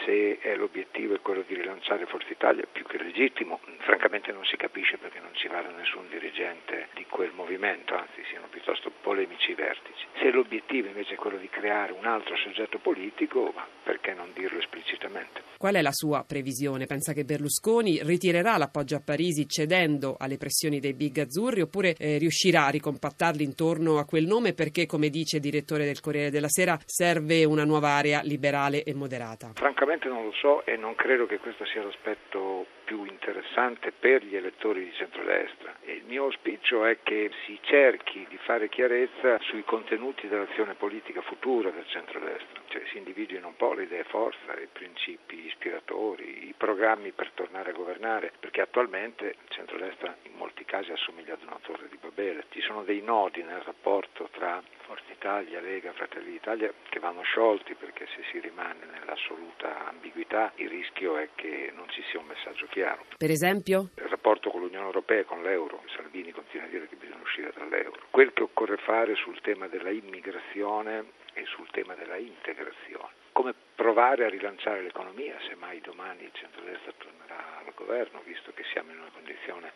se 0.04 0.38
l'obiettivo 0.56 1.14
è 1.14 1.20
quello 1.20 1.42
di 1.46 1.54
rilanciare 1.54 2.06
Forza 2.06 2.30
Italia, 2.30 2.66
più 2.70 2.84
che 2.84 2.98
legittimo, 2.98 3.60
francamente 3.78 4.32
non 4.32 4.44
si 4.44 4.56
capisce 4.56 4.98
perché 4.98 5.20
non 5.20 5.34
ci 5.34 5.48
vada 5.48 5.70
nessun 5.70 6.06
dirigente 6.10 6.88
di 6.94 7.06
quel 7.08 7.32
movimento, 7.34 7.94
anzi 7.94 8.22
siano 8.28 8.46
piuttosto 8.50 8.92
polemici 9.00 9.52
i 9.52 9.54
vertici. 9.54 10.06
Se 10.18 10.30
l'obiettivo 10.30 10.88
invece 10.88 11.14
è 11.14 11.16
quello 11.16 11.38
di 11.38 11.48
creare 11.48 11.92
un 11.92 12.04
altro 12.04 12.36
soggetto 12.36 12.78
politico, 12.78 13.54
perché 13.82 14.12
non 14.12 14.30
dirlo 14.34 14.58
esplicitamente? 14.58 15.42
Qual 15.56 15.74
è 15.74 15.82
la 15.82 15.92
sua 15.92 16.24
previsione? 16.24 16.86
Pensa 16.86 17.12
che 17.12 17.24
Berlusconi 17.24 18.00
ritirerà 18.02 18.56
l'appoggio 18.58 18.96
a 18.96 19.02
Parisi 19.02 19.48
cedendo 19.48 20.16
alle 20.18 20.36
pressioni 20.36 20.80
dei 20.80 20.92
big 20.92 21.18
azzurri 21.18 21.62
oppure 21.62 21.94
eh, 21.98 22.18
riuscirà 22.18 22.66
a 22.66 22.70
ricompattarli 22.70 23.42
intorno 23.42 23.98
a 23.98 24.04
quel 24.04 24.26
nome 24.26 24.52
perché, 24.52 24.86
come 24.86 25.08
dice 25.08 25.36
il 25.36 25.42
direttore 25.42 25.84
del 25.84 26.00
Corriere 26.00 26.30
della 26.30 26.48
Sera, 26.48 26.78
serve 26.84 27.44
una 27.44 27.64
nuova 27.64 27.90
area 27.90 28.20
liberale 28.22 28.82
e 28.82 28.94
moderata? 28.94 29.52
Francamente 29.54 29.85
non 30.08 30.24
lo 30.24 30.32
so 30.32 30.64
e 30.66 30.76
non 30.76 30.96
credo 30.96 31.26
che 31.26 31.38
questo 31.38 31.64
sia 31.64 31.82
l'aspetto 31.82 32.66
più 32.84 33.04
interessante 33.04 33.92
per 33.92 34.24
gli 34.24 34.34
elettori 34.34 34.84
di 34.84 34.92
centrodestra. 34.92 35.74
Il 35.84 36.02
mio 36.06 36.24
auspicio 36.24 36.84
è 36.84 36.98
che 37.02 37.30
si 37.44 37.58
cerchi 37.62 38.26
di 38.28 38.36
fare 38.38 38.68
chiarezza 38.68 39.38
sui 39.40 39.64
contenuti 39.64 40.28
dell'azione 40.28 40.74
politica 40.74 41.20
futura 41.22 41.70
del 41.70 41.86
centrodestra, 41.86 42.62
cioè 42.68 42.82
si 42.90 42.98
individuino 42.98 43.48
un 43.48 43.56
po' 43.56 43.74
le 43.74 43.84
idee 43.84 44.04
forza, 44.04 44.58
i 44.60 44.68
principi 44.70 45.46
ispiratori, 45.46 46.48
i 46.48 46.54
programmi 46.56 47.12
per 47.12 47.30
tornare 47.32 47.70
a 47.70 47.74
governare, 47.74 48.32
perché 48.38 48.60
attualmente 48.60 49.24
il 49.26 49.48
centrodestra 49.48 50.16
in 50.22 50.32
molti 50.34 50.64
casi 50.64 50.90
assomiglia 50.92 51.34
ad 51.34 51.42
una 51.42 51.58
torre 51.62 51.88
di 51.88 51.96
Babele. 52.16 52.46
Ci 52.48 52.62
sono 52.62 52.82
dei 52.82 53.02
nodi 53.02 53.42
nel 53.42 53.60
rapporto 53.60 54.28
tra 54.32 54.62
Forza 54.86 55.12
Italia, 55.12 55.60
Lega, 55.60 55.92
Fratelli 55.92 56.30
d'Italia 56.30 56.72
che 56.88 56.98
vanno 56.98 57.20
sciolti 57.20 57.74
perché 57.74 58.06
se 58.16 58.22
si 58.30 58.40
rimane 58.40 58.86
nell'assoluta 58.90 59.88
ambiguità 59.88 60.52
il 60.56 60.70
rischio 60.70 61.18
è 61.18 61.28
che 61.34 61.70
non 61.74 61.86
ci 61.90 62.02
sia 62.08 62.18
un 62.18 62.26
messaggio 62.26 62.66
chiaro. 62.68 63.04
Per 63.18 63.30
esempio? 63.30 63.90
Il 63.96 64.08
rapporto 64.08 64.48
con 64.50 64.62
l'Unione 64.62 64.86
Europea 64.86 65.20
e 65.20 65.24
con 65.24 65.42
l'euro. 65.42 65.82
Salvini 65.94 66.32
continua 66.32 66.64
a 66.64 66.70
dire 66.70 66.88
che 66.88 66.96
bisogna 66.96 67.20
uscire 67.20 67.52
dall'euro. 67.54 68.00
Quel 68.10 68.32
che 68.32 68.42
occorre 68.42 68.78
fare 68.78 69.14
sul 69.16 69.38
tema 69.42 69.68
della 69.68 69.90
immigrazione 69.90 71.04
e 71.34 71.44
sul 71.44 71.68
tema 71.70 71.94
della 71.94 72.16
integrazione. 72.16 73.12
Come 73.32 73.54
provare 73.74 74.24
a 74.24 74.30
rilanciare 74.30 74.80
l'economia 74.80 75.36
se 75.46 75.54
mai 75.56 75.82
domani 75.82 76.22
il 76.24 76.32
centrodestra 76.32 76.92
tornerà 76.96 77.58
al 77.58 77.72
governo, 77.74 78.22
visto 78.24 78.52
che 78.54 78.64
siamo 78.72 78.90
in 78.92 79.00
una 79.00 79.10
condizione 79.12 79.72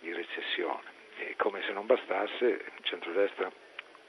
di 0.00 0.12
recessione. 0.12 0.97
E 1.18 1.34
come 1.36 1.62
se 1.62 1.72
non 1.72 1.86
bastasse, 1.86 2.44
il 2.44 2.82
centrodestra 2.82 3.50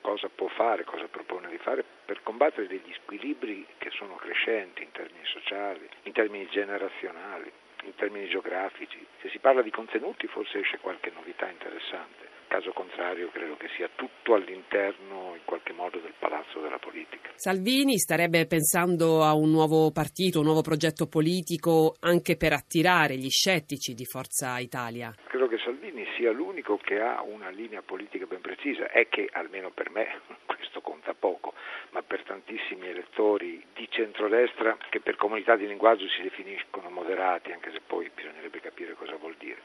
cosa 0.01 0.29
può 0.29 0.47
fare, 0.47 0.83
cosa 0.83 1.07
propone 1.07 1.49
di 1.49 1.57
fare 1.57 1.83
per 2.05 2.23
combattere 2.23 2.67
degli 2.67 2.93
squilibri 3.03 3.65
che 3.77 3.89
sono 3.91 4.15
crescenti 4.15 4.83
in 4.83 4.91
termini 4.91 5.25
sociali, 5.25 5.89
in 6.03 6.13
termini 6.13 6.47
generazionali, 6.49 7.51
in 7.83 7.95
termini 7.95 8.27
geografici. 8.29 9.05
Se 9.21 9.29
si 9.29 9.39
parla 9.39 9.61
di 9.61 9.71
contenuti 9.71 10.27
forse 10.27 10.59
esce 10.59 10.79
qualche 10.79 11.11
novità 11.11 11.49
interessante 11.49 12.38
caso 12.49 12.73
contrario 12.73 13.29
credo 13.31 13.55
che 13.55 13.69
sia 13.77 13.87
tutto 13.95 14.33
all'interno 14.33 15.35
in 15.35 15.45
qualche 15.45 15.71
modo 15.71 15.99
del 15.99 16.13
palazzo 16.19 16.59
della 16.59 16.79
politica. 16.79 17.31
Salvini 17.35 17.97
starebbe 17.97 18.45
pensando 18.47 19.23
a 19.23 19.33
un 19.33 19.49
nuovo 19.49 19.91
partito, 19.91 20.39
un 20.39 20.45
nuovo 20.45 20.61
progetto 20.61 21.07
politico 21.07 21.95
anche 22.01 22.35
per 22.35 22.51
attirare 22.51 23.15
gli 23.15 23.29
scettici 23.29 23.93
di 23.93 24.03
Forza 24.03 24.59
Italia. 24.59 25.13
Credo 25.27 25.47
che 25.47 25.57
Salvini 25.59 26.05
sia 26.17 26.31
l'unico 26.31 26.75
che 26.75 26.99
ha 26.99 27.21
una 27.21 27.49
linea 27.49 27.81
politica 27.81 28.25
ben 28.25 28.41
precisa, 28.41 28.89
è 28.89 29.07
che 29.07 29.29
almeno 29.31 29.71
per 29.71 29.89
me 29.91 30.19
questo 30.45 30.81
conta 30.99 31.13
poco, 31.13 31.53
ma 31.91 32.03
per 32.03 32.23
tantissimi 32.23 32.87
elettori 32.87 33.63
di 33.73 33.87
centrodestra 33.89 34.77
che 34.89 34.99
per 34.99 35.15
comunità 35.15 35.55
di 35.55 35.65
linguaggio 35.65 36.07
si 36.09 36.21
definiscono 36.21 36.89
moderati, 36.89 37.51
anche 37.51 37.71
se 37.71 37.79
poi 37.85 38.11
bisognerebbe 38.13 38.59
capire 38.59 38.93
cosa 38.93 39.15
vuol 39.15 39.35
dire 39.37 39.61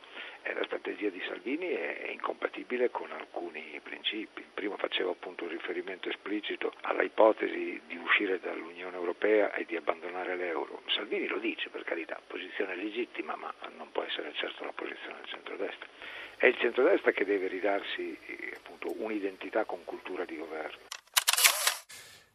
la 0.54 0.64
strategia 0.64 1.08
di 1.08 1.22
Salvini 1.26 1.70
è 1.70 2.10
incompatibile 2.10 2.90
con 2.90 3.10
alcuni 3.10 3.80
principi. 3.82 4.40
Il 4.40 4.52
primo 4.52 4.76
faceva 4.76 5.10
appunto 5.10 5.44
un 5.44 5.50
riferimento 5.50 6.08
esplicito 6.08 6.72
alla 6.82 7.02
ipotesi 7.02 7.80
di 7.86 7.96
uscire 7.96 8.38
dall'Unione 8.38 8.94
Europea 8.94 9.52
e 9.54 9.64
di 9.64 9.74
abbandonare 9.74 10.36
l'euro. 10.36 10.82
Salvini 10.88 11.26
lo 11.26 11.38
dice, 11.38 11.70
per 11.70 11.82
carità, 11.82 12.20
posizione 12.26 12.76
legittima, 12.76 13.34
ma 13.36 13.52
non 13.76 13.90
può 13.90 14.02
essere 14.02 14.32
certo 14.34 14.64
la 14.64 14.72
posizione 14.72 15.16
del 15.20 15.28
centrodestra. 15.28 15.88
È 16.36 16.46
il 16.46 16.58
centrodestra 16.58 17.12
che 17.12 17.24
deve 17.24 17.48
ridarsi 17.48 18.16
eh, 18.26 18.52
appunto, 18.56 18.92
un'identità 19.02 19.64
con 19.64 19.82
cultura 19.84 20.24
di 20.24 20.36
governo. 20.36 20.93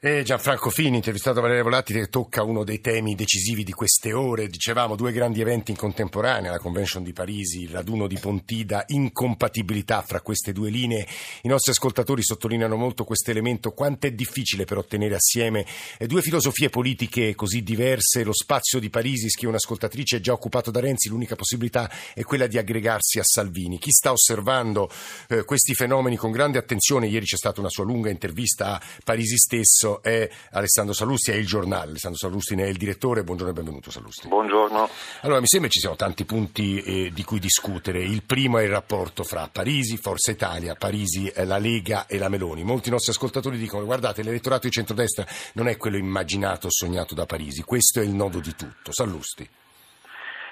E 0.02 0.24
Gianfranco 0.24 0.70
Fini, 0.70 0.96
intervistato 0.96 1.40
a 1.40 1.42
Valeria 1.42 1.62
Volatti, 1.62 1.92
che 1.92 2.08
tocca 2.08 2.42
uno 2.42 2.64
dei 2.64 2.80
temi 2.80 3.16
decisivi 3.16 3.66
di 3.66 3.74
queste 3.74 4.14
ore. 4.14 4.48
Dicevamo 4.48 4.96
due 4.96 5.12
grandi 5.12 5.42
eventi 5.42 5.72
in 5.72 5.78
contemporanea, 5.78 6.52
la 6.52 6.58
Convention 6.58 7.04
di 7.04 7.12
Parisi, 7.12 7.64
il 7.64 7.72
raduno 7.72 8.08
di 8.08 8.18
Pontida, 8.18 8.86
incompatibilità 8.88 10.02
fra 10.02 10.22
queste 10.22 10.54
due 10.54 10.70
linee. 10.70 11.06
I 11.42 11.50
nostri 11.50 11.74
ascoltatori 11.74 12.24
sottolineano 12.24 12.78
molto 12.78 13.04
questo 13.04 13.32
elemento, 13.32 13.72
quanto 13.72 14.08
è 14.08 14.12
difficile 14.12 14.64
per 14.64 14.78
ottenere 14.78 15.16
assieme 15.16 15.66
due 16.08 16.22
filosofie 16.22 16.70
politiche 16.70 17.36
così 17.36 17.62
diverse. 17.62 18.24
Lo 18.24 18.32
spazio 18.32 18.80
di 18.80 18.90
Parisi, 18.90 19.30
scrive 19.30 19.50
un'ascoltatrice, 19.50 20.16
è 20.16 20.22
già 20.22 20.32
occupato 20.32 20.72
da 20.72 20.80
Renzi, 20.80 21.10
l'unica 21.10 21.36
possibilità 21.36 21.92
è 22.14 22.24
quella 22.24 22.48
di 22.48 22.58
aggregarsi 22.58 23.20
a 23.20 23.24
Salvini. 23.26 23.78
Chi 23.80 23.92
sta 23.92 24.14
osservando 24.14 24.90
eh, 25.28 25.44
questi 25.44 25.74
fenomeni 25.74 26.16
con 26.16 26.32
grande 26.32 26.58
attenzione, 26.58 27.08
ieri 27.08 27.26
c'è 27.26 27.36
stata 27.36 27.60
una 27.60 27.68
sua 27.68 27.84
lunga 27.84 28.10
intervista 28.10 28.76
a 28.76 28.82
Parisi 29.04 29.36
stesso, 29.36 29.88
è 30.02 30.30
Alessandro 30.52 30.94
Salusti, 30.94 31.32
è 31.32 31.36
il 31.36 31.46
giornale. 31.46 31.90
Alessandro 31.90 32.20
Salusti 32.20 32.56
ne 32.56 32.66
è 32.66 32.68
il 32.68 32.78
direttore. 32.78 33.24
Buongiorno 33.24 33.52
e 33.52 33.56
benvenuto 33.56 33.92
Salusti. 33.92 34.28
Buongiorno. 34.28 34.90
Allora, 35.22 35.40
mi 35.40 35.48
sembra 35.48 35.70
ci 35.70 35.80
siano 35.80 35.96
tanti 35.96 36.26
punti 36.26 36.82
eh, 36.82 37.12
di 37.12 37.24
cui 37.24 37.40
discutere. 37.40 38.00
Il 38.00 38.24
primo 38.24 38.58
è 38.60 38.64
il 38.64 38.70
rapporto 38.70 39.24
fra 39.24 39.50
Parisi, 39.52 39.98
Forza 39.98 40.32
Italia, 40.32 40.76
Parisi, 40.76 41.32
la 41.46 41.58
Lega 41.58 42.06
e 42.08 42.18
la 42.18 42.30
Meloni. 42.30 42.64
Molti 42.64 42.90
nostri 42.90 43.12
ascoltatori 43.12 43.58
dicono 43.58 43.86
guardate, 43.86 44.24
l'elettorato 44.24 44.68
di 44.68 44.74
centrodestra 44.74 45.26
non 45.54 45.68
è 45.68 45.78
quello 45.78 45.98
immaginato 45.98 46.68
o 46.68 46.72
sognato 46.72 47.16
da 47.16 47.26
Parisi. 47.26 47.64
Questo 47.64 48.00
è 48.00 48.04
il 48.04 48.14
nodo 48.14 48.40
di 48.40 48.56
tutto. 48.56 48.92
Salusti. 48.92 49.50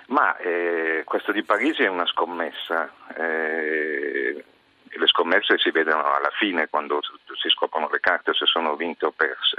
Ma 0.08 0.38
eh, 0.38 1.04
questo 1.04 1.32
di 1.32 1.44
Parisi 1.44 1.84
è 1.84 1.88
una 1.88 2.06
scommessa. 2.06 2.90
Eh, 3.18 4.44
le 4.92 5.08
scommesse 5.08 5.58
si 5.58 5.72
vedono 5.72 6.14
alla 6.14 6.32
fine 6.38 6.68
quando 6.68 7.02
si 7.02 7.50
scoprono 7.50 7.90
le 7.92 8.00
carte 8.00 8.34
se 8.34 8.46
sono 8.46 8.76
vinte 8.76 9.06
o 9.06 9.12
perse. 9.12 9.58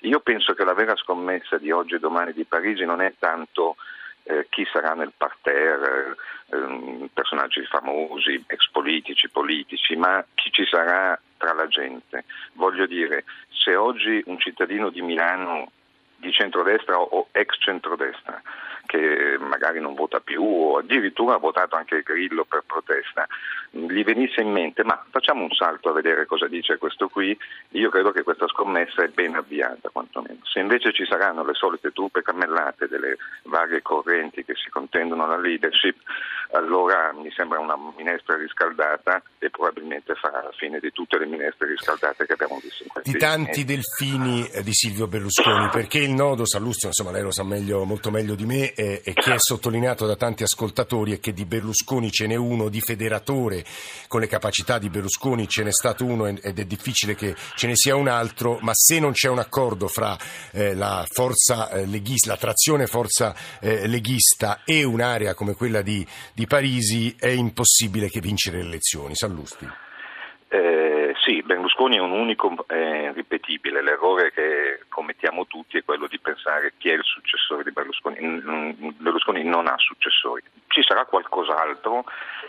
Io 0.00 0.20
penso 0.20 0.54
che 0.54 0.64
la 0.64 0.74
vera 0.74 0.96
scommessa 0.96 1.58
di 1.58 1.70
oggi 1.70 1.94
e 1.94 1.98
domani 1.98 2.32
di 2.32 2.44
Parigi 2.44 2.84
non 2.84 3.00
è 3.00 3.12
tanto 3.18 3.76
eh, 4.24 4.46
chi 4.48 4.66
sarà 4.72 4.94
nel 4.94 5.12
parterre, 5.16 6.16
eh, 6.50 7.08
personaggi 7.12 7.64
famosi, 7.66 8.44
ex 8.46 8.68
politici, 8.70 9.28
politici, 9.28 9.96
ma 9.96 10.24
chi 10.34 10.50
ci 10.52 10.64
sarà 10.66 11.18
tra 11.36 11.52
la 11.52 11.66
gente. 11.66 12.24
Voglio 12.54 12.86
dire, 12.86 13.24
se 13.50 13.74
oggi 13.74 14.22
un 14.26 14.38
cittadino 14.38 14.90
di 14.90 15.02
Milano 15.02 15.70
di 16.16 16.32
centrodestra 16.32 16.98
o 16.98 17.28
ex 17.32 17.56
centrodestra 17.58 18.40
che 18.86 19.36
magari 19.38 19.80
non 19.80 19.94
vota 19.94 20.20
più 20.20 20.42
o 20.42 20.78
addirittura 20.78 21.34
ha 21.34 21.38
votato 21.38 21.76
anche 21.76 22.02
Grillo 22.02 22.44
per 22.44 22.62
protesta, 22.66 23.26
gli 23.70 24.02
venisse 24.02 24.40
in 24.40 24.50
mente 24.50 24.82
ma 24.84 25.04
facciamo 25.10 25.42
un 25.42 25.52
salto 25.52 25.90
a 25.90 25.92
vedere 25.92 26.26
cosa 26.26 26.48
dice 26.48 26.78
questo 26.78 27.08
qui, 27.08 27.36
io 27.70 27.90
credo 27.90 28.10
che 28.10 28.22
questa 28.22 28.48
scommessa 28.48 29.02
è 29.02 29.08
ben 29.08 29.34
avviata 29.34 29.90
quantomeno. 29.90 30.38
Se 30.42 30.58
invece 30.58 30.92
ci 30.92 31.06
saranno 31.06 31.44
le 31.44 31.54
solite 31.54 31.92
truppe 31.92 32.22
cammellate 32.22 32.88
delle 32.88 33.16
varie 33.44 33.82
correnti 33.82 34.44
che 34.44 34.54
si 34.54 34.70
contendono 34.70 35.26
la 35.26 35.38
leadership, 35.38 35.96
allora 36.52 37.12
mi 37.12 37.30
sembra 37.30 37.60
una 37.60 37.76
minestra 37.96 38.36
riscaldata 38.36 39.22
e 39.38 39.50
probabilmente 39.50 40.14
farà 40.14 40.42
la 40.42 40.52
fine 40.56 40.80
di 40.80 40.90
tutte 40.90 41.18
le 41.18 41.26
minestre 41.26 41.68
riscaldate 41.68 42.26
che 42.26 42.32
abbiamo 42.32 42.58
visto 42.60 42.82
in 42.82 42.88
questi 42.88 43.12
Di 43.12 43.18
tanti 43.18 43.64
delfini 43.64 44.48
di 44.62 44.72
Silvio 44.72 45.06
Berlusconi, 45.06 45.68
perché 45.70 45.98
il 45.98 46.10
nodo, 46.10 46.46
Salustio, 46.46 46.88
insomma 46.88 47.12
lei 47.12 47.22
lo 47.22 47.30
sa 47.30 47.44
meglio, 47.44 47.84
molto 47.84 48.10
meglio 48.10 48.34
di 48.34 48.46
me, 48.46 48.69
e, 48.74 49.00
e 49.04 49.12
che 49.12 49.34
è 49.34 49.38
sottolineato 49.38 50.06
da 50.06 50.16
tanti 50.16 50.42
ascoltatori 50.42 51.12
è 51.12 51.20
che 51.20 51.32
di 51.32 51.44
Berlusconi 51.44 52.10
ce 52.10 52.26
n'è 52.26 52.34
uno, 52.34 52.68
di 52.68 52.80
federatore 52.80 53.64
con 54.08 54.20
le 54.20 54.26
capacità 54.26 54.78
di 54.78 54.88
Berlusconi 54.88 55.48
ce 55.48 55.62
n'è 55.62 55.72
stato 55.72 56.04
uno 56.04 56.26
ed 56.26 56.58
è 56.58 56.64
difficile 56.64 57.14
che 57.14 57.34
ce 57.54 57.66
ne 57.66 57.76
sia 57.76 57.96
un 57.96 58.08
altro, 58.08 58.58
ma 58.60 58.72
se 58.74 58.98
non 58.98 59.12
c'è 59.12 59.28
un 59.28 59.38
accordo 59.38 59.88
fra 59.88 60.16
eh, 60.52 60.74
la 60.74 61.04
forza 61.08 61.70
eh, 61.70 61.86
leghista, 61.86 62.30
la 62.30 62.36
trazione 62.36 62.86
forza 62.86 63.34
eh, 63.60 63.86
leghista 63.86 64.62
e 64.64 64.84
un'area 64.84 65.34
come 65.34 65.54
quella 65.54 65.82
di, 65.82 66.06
di, 66.32 66.46
Parisi 66.46 67.14
è 67.18 67.28
impossibile 67.28 68.08
che 68.08 68.20
vincere 68.20 68.58
le 68.58 68.68
elezioni. 68.68 69.14
Sallusti. 69.14 69.68
Eh, 70.48 70.99
sì, 71.30 71.42
Berlusconi 71.42 71.96
è 71.96 72.00
un 72.00 72.10
unico 72.10 72.64
eh, 72.66 73.12
ripetibile. 73.12 73.82
L'errore 73.82 74.32
che 74.32 74.80
commettiamo 74.88 75.46
tutti 75.46 75.78
è 75.78 75.84
quello 75.84 76.08
di 76.08 76.18
pensare 76.18 76.72
chi 76.76 76.88
è 76.90 76.94
il 76.94 77.04
successore 77.04 77.62
di 77.62 77.70
Berlusconi. 77.70 78.16
Berlusconi 78.96 79.44
non 79.44 79.68
ha 79.68 79.76
successori. 79.78 80.42
Ci 80.66 80.82
sarà 80.82 81.04
qualcos'altro, 81.04 82.04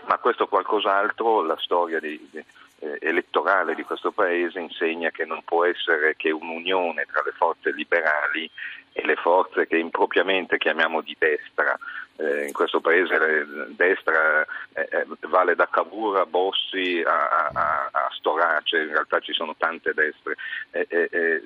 ma 0.07 0.17
questo 0.17 0.47
qualcos'altro 0.47 1.43
la 1.43 1.57
storia 1.59 1.99
di, 1.99 2.27
di, 2.31 2.43
eh, 2.79 2.97
elettorale 3.01 3.75
di 3.75 3.83
questo 3.83 4.11
Paese 4.11 4.59
insegna 4.59 5.11
che 5.11 5.25
non 5.25 5.43
può 5.45 5.63
essere 5.63 6.15
che 6.15 6.31
un'unione 6.31 7.05
tra 7.05 7.21
le 7.23 7.33
forze 7.37 7.71
liberali 7.73 8.49
e 8.93 9.05
le 9.05 9.15
forze 9.15 9.67
che 9.67 9.77
impropriamente 9.77 10.57
chiamiamo 10.57 11.01
di 11.01 11.15
destra. 11.19 11.77
Eh, 12.21 12.45
in 12.45 12.53
questo 12.53 12.81
paese 12.81 13.17
la 13.17 13.65
destra 13.69 14.45
eh, 14.73 14.87
eh, 14.91 15.05
vale 15.21 15.55
da 15.55 15.67
Cavour 15.67 16.19
a 16.19 16.25
Bossi 16.27 17.01
a, 17.03 17.49
a, 17.51 17.89
a, 17.91 18.09
Storace, 18.11 18.77
in 18.77 18.89
realtà 18.89 19.19
ci 19.19 19.33
sono 19.33 19.55
tante 19.57 19.91
destre. 19.95 20.35
Eh, 20.69 20.85
eh, 20.87 21.41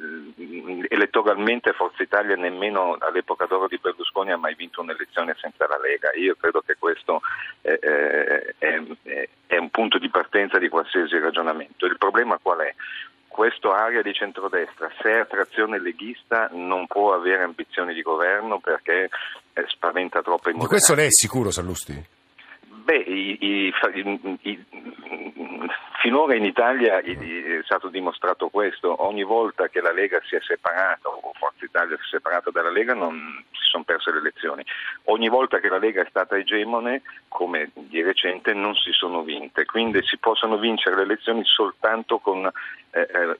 elettoralmente 0.90 1.72
Forza 1.72 2.04
Italia 2.04 2.36
nemmeno 2.36 2.98
all'epoca 3.00 3.46
d'oro 3.46 3.68
di 3.68 3.80
Berlusconi 3.82 4.34
ha 4.34 4.38
mai 4.38 4.56
vinto 4.56 4.82
un'elezione 4.82 5.34
senza 5.40 5.66
la 5.66 5.80
Lega. 5.82 6.14
Io 6.16 6.36
credo 6.38 6.62
che 6.62 6.76
questo 6.78 7.22
è, 7.62 7.80
è 9.48 9.58
un 9.58 9.70
punto 9.70 9.98
di 9.98 10.10
partenza 10.10 10.58
di 10.58 10.68
qualsiasi 10.68 11.18
ragionamento. 11.20 11.86
Il 11.86 11.98
problema 11.98 12.38
qual 12.42 12.60
è? 12.60 12.76
Questa 13.28 13.70
area 13.70 14.02
di 14.02 14.14
centrodestra, 14.14 14.90
se 15.02 15.12
è 15.12 15.20
attrazione 15.20 15.80
leghista, 15.80 16.50
non 16.54 16.88
può 16.88 17.14
avere 17.14 17.44
ambizioni 17.44 17.94
di 17.94 18.02
governo 18.02 18.60
perché 18.60 19.10
eh, 19.54 19.64
spaventa 19.68 20.22
troppo 20.22 20.50
i 20.50 20.54
moderati. 20.54 20.62
Di 20.64 20.68
questo 20.68 20.96
lei 20.96 21.08
è 21.08 21.12
sicuro, 21.12 21.52
Sallusti? 21.52 22.06
Beh, 22.86 22.98
i, 22.98 23.38
i, 23.40 23.74
i, 24.42 24.66
finora 26.06 26.36
in 26.36 26.46
Italia 26.46 27.00
è 27.00 27.62
stato 27.64 27.88
dimostrato 27.88 28.50
questo, 28.50 29.04
ogni 29.08 29.24
volta 29.24 29.70
che 29.70 29.82
la 29.82 29.92
Lega 29.92 30.22
si 30.24 30.36
è 30.36 30.40
separata 30.40 31.10
o 31.10 31.32
Forza 31.34 31.66
Italia 31.66 31.96
si 31.96 32.04
è 32.04 32.18
separata 32.18 32.52
dalla 32.52 32.70
Lega 32.70 32.94
non 32.94 33.44
si 33.50 33.64
sono 33.64 33.84
perse 33.84 34.12
le 34.12 34.20
elezioni, 34.20 34.64
ogni 35.06 35.30
volta 35.30 35.58
che 35.58 35.68
la 35.68 35.80
Lega 35.80 36.04
è 36.04 36.08
stata 36.08 36.38
egemone, 36.38 37.02
come 37.28 37.72
di 37.74 38.04
recente, 38.04 38.54
non 38.54 38.76
si 38.76 38.92
sono 38.92 39.24
vinte, 39.24 39.66
quindi 39.66 40.04
si 40.04 40.20
possono 40.20 40.58
vincere 40.58 40.96
le 40.98 41.02
elezioni 41.02 41.42
soltanto 41.44 42.20
con, 42.20 42.46
eh, 42.92 43.00
eh, 43.00 43.38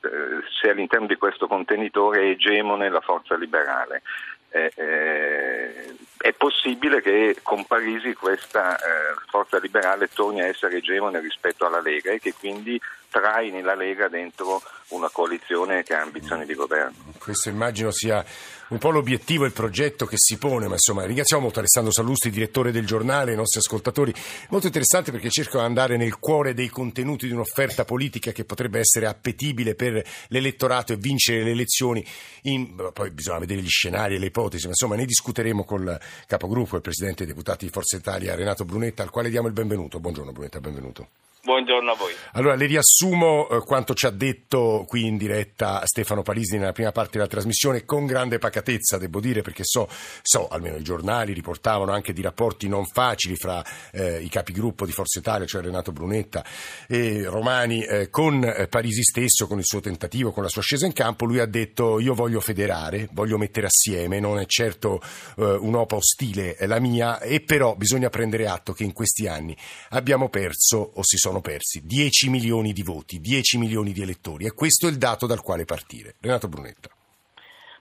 se 0.60 0.70
all'interno 0.70 1.06
di 1.06 1.14
questo 1.14 1.46
contenitore 1.46 2.22
è 2.22 2.30
egemone 2.30 2.90
la 2.90 3.00
forza 3.00 3.36
liberale. 3.36 4.02
Eh, 4.50 4.72
eh, 4.74 5.94
è 6.18 6.32
possibile 6.32 7.00
che 7.02 7.36
con 7.42 7.66
Parisi 7.66 8.14
questa 8.14 8.76
eh, 8.76 8.80
forza 9.28 9.58
liberale 9.58 10.08
torni 10.08 10.40
a 10.40 10.46
essere 10.46 10.78
egemone 10.78 11.20
rispetto 11.20 11.66
alla 11.66 11.80
Lega 11.80 12.10
e 12.10 12.18
che 12.18 12.32
quindi 12.32 12.80
traini 13.08 13.62
la 13.62 13.74
Lega 13.74 14.08
dentro 14.08 14.62
una 14.88 15.08
coalizione 15.10 15.82
che 15.82 15.94
ha 15.94 16.02
ambizioni 16.02 16.46
di 16.46 16.54
governo. 16.54 16.94
Questo 17.18 17.48
immagino 17.48 17.90
sia 17.90 18.24
un 18.68 18.78
po' 18.78 18.90
l'obiettivo 18.90 19.44
e 19.44 19.48
il 19.48 19.52
progetto 19.52 20.06
che 20.06 20.16
si 20.18 20.38
pone, 20.38 20.66
ma 20.66 20.74
insomma 20.74 21.04
ringraziamo 21.04 21.42
molto 21.42 21.58
Alessandro 21.58 21.92
Sallusti, 21.92 22.30
direttore 22.30 22.72
del 22.72 22.86
giornale, 22.86 23.32
i 23.32 23.36
nostri 23.36 23.60
ascoltatori, 23.60 24.12
molto 24.50 24.66
interessante 24.66 25.12
perché 25.12 25.30
cerca 25.30 25.58
di 25.58 25.64
andare 25.64 25.96
nel 25.96 26.18
cuore 26.18 26.54
dei 26.54 26.68
contenuti 26.68 27.26
di 27.26 27.32
un'offerta 27.32 27.84
politica 27.84 28.32
che 28.32 28.44
potrebbe 28.44 28.78
essere 28.78 29.06
appetibile 29.06 29.74
per 29.74 30.04
l'elettorato 30.28 30.92
e 30.92 30.96
vincere 30.96 31.42
le 31.42 31.50
elezioni, 31.50 32.04
in, 32.42 32.90
poi 32.92 33.10
bisogna 33.10 33.38
vedere 33.38 33.60
gli 33.60 33.68
scenari 33.68 34.16
e 34.16 34.18
le 34.18 34.26
ipotesi, 34.26 34.64
ma 34.64 34.70
insomma 34.70 34.96
ne 34.96 35.04
discuteremo 35.04 35.64
col 35.64 35.98
capogruppo, 36.26 36.76
il 36.76 36.82
presidente 36.82 37.24
dei 37.24 37.32
deputati 37.32 37.66
di 37.66 37.70
Forza 37.72 37.96
Italia, 37.96 38.34
Renato 38.34 38.64
Brunetta, 38.64 39.02
al 39.02 39.10
quale 39.10 39.30
diamo 39.30 39.46
il 39.46 39.52
benvenuto. 39.52 40.00
Buongiorno 40.00 40.32
Brunetta, 40.32 40.60
benvenuto. 40.60 41.08
Buongiorno 41.46 41.92
a 41.92 41.94
voi. 41.94 42.12
Allora, 42.32 42.56
le 42.56 42.66
riassumo 42.66 43.48
eh, 43.48 43.60
quanto 43.60 43.94
ci 43.94 44.06
ha 44.06 44.10
detto 44.10 44.84
qui 44.88 45.06
in 45.06 45.16
diretta 45.16 45.86
Stefano 45.86 46.22
Palisi 46.22 46.58
nella 46.58 46.72
prima 46.72 46.90
parte 46.90 47.18
della 47.18 47.28
trasmissione, 47.28 47.84
con 47.84 48.04
grande 48.04 48.38
pacatezza, 48.38 48.98
devo 48.98 49.20
dire, 49.20 49.42
perché 49.42 49.62
so, 49.64 49.88
so 50.22 50.48
almeno 50.48 50.74
i 50.74 50.82
giornali 50.82 51.32
riportavano 51.32 51.92
anche 51.92 52.12
di 52.12 52.20
rapporti 52.20 52.66
non 52.66 52.84
facili 52.84 53.36
fra 53.36 53.64
eh, 53.92 54.20
i 54.22 54.28
capigruppo 54.28 54.84
di 54.84 54.90
Forza 54.90 55.20
Italia, 55.20 55.46
cioè 55.46 55.62
Renato 55.62 55.92
Brunetta 55.92 56.44
e 56.88 57.22
Romani, 57.26 57.84
eh, 57.84 58.10
con 58.10 58.42
eh, 58.42 58.66
Parisi 58.66 59.04
stesso, 59.04 59.46
con 59.46 59.58
il 59.58 59.64
suo 59.66 59.78
tentativo, 59.78 60.32
con 60.32 60.42
la 60.42 60.48
sua 60.48 60.62
scesa 60.62 60.84
in 60.84 60.92
campo. 60.92 61.26
Lui 61.26 61.38
ha 61.38 61.46
detto: 61.46 62.00
Io 62.00 62.14
voglio 62.14 62.40
federare, 62.40 63.08
voglio 63.12 63.38
mettere 63.38 63.68
assieme, 63.68 64.18
non 64.18 64.40
è 64.40 64.46
certo 64.46 65.00
eh, 65.36 65.44
un'opa 65.44 65.94
ostile 65.94 66.56
la 66.62 66.80
mia, 66.80 67.20
e 67.20 67.40
però 67.40 67.76
bisogna 67.76 68.08
prendere 68.08 68.48
atto 68.48 68.72
che 68.72 68.82
in 68.82 68.92
questi 68.92 69.28
anni 69.28 69.56
abbiamo 69.90 70.28
perso 70.28 70.90
o 70.94 71.04
si 71.04 71.16
sono 71.16 71.34
sono 71.36 71.40
persi 71.40 71.84
10 71.84 72.30
milioni 72.30 72.72
di 72.72 72.82
voti, 72.82 73.20
10 73.20 73.58
milioni 73.58 73.92
di 73.92 74.00
elettori 74.00 74.46
e 74.46 74.52
questo 74.52 74.86
è 74.86 74.90
il 74.90 74.96
dato 74.96 75.26
dal 75.26 75.42
quale 75.42 75.64
partire. 75.64 76.14
Renato 76.20 76.48
Brunetta. 76.48 76.88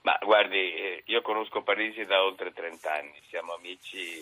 Ma 0.02 0.18
guardi, 0.22 0.58
eh, 0.58 1.04
io 1.06 1.22
conosco 1.22 1.62
Parisi 1.64 2.04
da 2.06 2.24
oltre 2.24 2.52
30 2.52 2.94
anni, 2.94 3.20
siamo 3.30 3.54
amici 3.54 4.22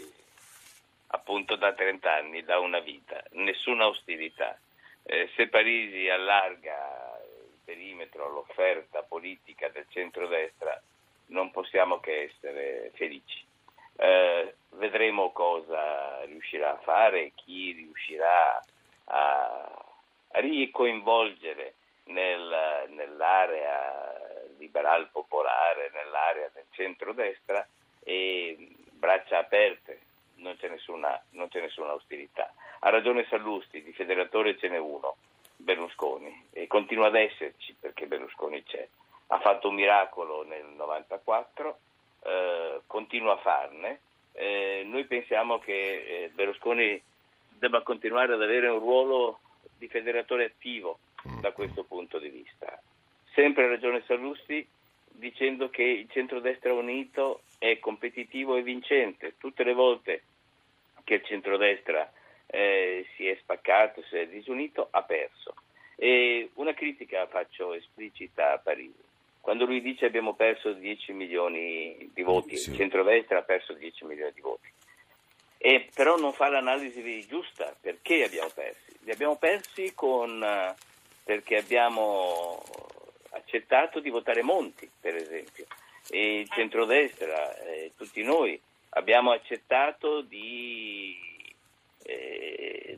appunto 1.07 1.55
da 1.55 1.73
30 1.73 2.11
anni, 2.11 2.43
da 2.43 2.59
una 2.59 2.79
vita, 2.79 3.23
nessuna 3.31 3.87
ostilità. 3.87 4.57
Eh, 5.03 5.29
se 5.35 5.47
Parisi 5.47 6.07
allarga 6.09 7.19
il 7.25 7.57
perimetro, 7.63 8.29
l'offerta 8.29 9.01
politica 9.01 9.69
del 9.69 9.85
centrodestra, 9.89 10.79
non 11.27 11.51
possiamo 11.51 11.99
che 11.99 12.29
essere 12.31 12.91
felici. 12.93 13.43
Eh, 13.95 14.55
vedremo 14.77 15.31
cosa 15.31 16.23
riuscirà 16.25 16.71
a 16.71 16.81
fare, 16.83 17.31
chi 17.35 17.71
riuscirà 17.71 18.63
a 19.05 19.83
ricoinvolgere 20.31 21.75
nel, 22.05 22.87
nell'area 22.89 24.11
liberal 24.57 25.09
popolare, 25.11 25.91
nell'area 25.93 26.49
del 26.53 26.65
centrodestra 26.71 27.65
e 28.03 28.75
braccia 28.91 29.39
aperte, 29.39 29.99
non 30.35 30.55
c'è, 30.57 30.69
nessuna, 30.69 31.21
non 31.31 31.49
c'è 31.49 31.61
nessuna 31.61 31.93
ostilità. 31.93 32.53
Ha 32.79 32.89
ragione 32.89 33.25
Sallusti, 33.29 33.83
di 33.83 33.93
federatore 33.93 34.57
ce 34.57 34.69
n'è 34.69 34.77
uno, 34.77 35.17
Berlusconi, 35.55 36.47
e 36.51 36.67
continua 36.67 37.07
ad 37.07 37.15
esserci 37.15 37.75
perché 37.79 38.07
Berlusconi 38.07 38.63
c'è. 38.63 38.87
Ha 39.27 39.39
fatto 39.39 39.69
un 39.69 39.75
miracolo 39.75 40.43
nel 40.43 40.65
94, 40.65 41.77
eh, 42.23 42.81
continua 42.87 43.33
a 43.33 43.37
farne. 43.37 43.99
Eh, 44.33 44.83
noi 44.85 45.05
pensiamo 45.05 45.59
che 45.59 45.73
eh, 45.73 46.31
Berlusconi 46.33 47.01
debba 47.63 47.81
continuare 47.81 48.33
ad 48.33 48.41
avere 48.41 48.67
un 48.67 48.79
ruolo 48.79 49.39
di 49.77 49.87
federatore 49.87 50.43
attivo 50.43 50.99
da 51.39 51.53
questo 51.53 51.85
punto 51.85 52.19
di 52.19 52.27
vista. 52.27 52.77
Sempre 53.33 53.69
ragione 53.69 54.03
Sallusti 54.05 54.67
dicendo 55.07 55.69
che 55.69 55.83
il 55.83 56.09
centrodestra 56.09 56.73
unito 56.73 57.43
è 57.57 57.79
competitivo 57.79 58.57
e 58.57 58.63
vincente. 58.63 59.35
Tutte 59.37 59.63
le 59.63 59.73
volte 59.73 60.23
che 61.05 61.15
il 61.15 61.23
centrodestra 61.23 62.11
eh, 62.47 63.05
si 63.15 63.27
è 63.27 63.37
spaccato, 63.39 64.03
si 64.09 64.17
è 64.17 64.27
disunito, 64.27 64.89
ha 64.91 65.03
perso. 65.03 65.53
E 65.95 66.49
una 66.55 66.73
critica 66.73 67.27
faccio 67.27 67.73
esplicita 67.73 68.51
a 68.51 68.57
Parisi. 68.57 69.01
Quando 69.39 69.63
lui 69.63 69.81
dice 69.81 70.05
abbiamo 70.05 70.33
perso 70.33 70.73
10 70.73 71.13
milioni 71.13 72.11
di 72.13 72.23
voti, 72.23 72.57
sì. 72.57 72.71
il 72.71 72.75
centrodestra 72.75 73.39
ha 73.39 73.43
perso 73.43 73.71
10 73.71 74.03
milioni 74.03 74.33
di 74.33 74.41
voti 74.41 74.69
e 75.65 75.87
però 75.95 76.17
non 76.17 76.33
fa 76.33 76.49
l'analisi 76.49 77.25
giusta 77.25 77.73
perché 77.79 78.25
abbiamo 78.25 78.49
persi. 78.53 78.97
Li 79.03 79.11
abbiamo 79.11 79.37
persi 79.37 79.93
con, 79.95 80.43
eh, 80.43 80.75
perché 81.23 81.55
abbiamo 81.55 82.61
accettato 83.29 84.01
di 84.01 84.09
votare 84.09 84.43
Monti, 84.43 84.89
per 84.99 85.15
esempio, 85.15 85.65
e 86.09 86.39
il 86.39 86.49
centrodestra, 86.49 87.57
eh, 87.59 87.93
tutti 87.95 88.21
noi, 88.23 88.59
abbiamo 88.89 89.31
accettato 89.31 90.19
di 90.19 91.17
eh, 92.07 92.97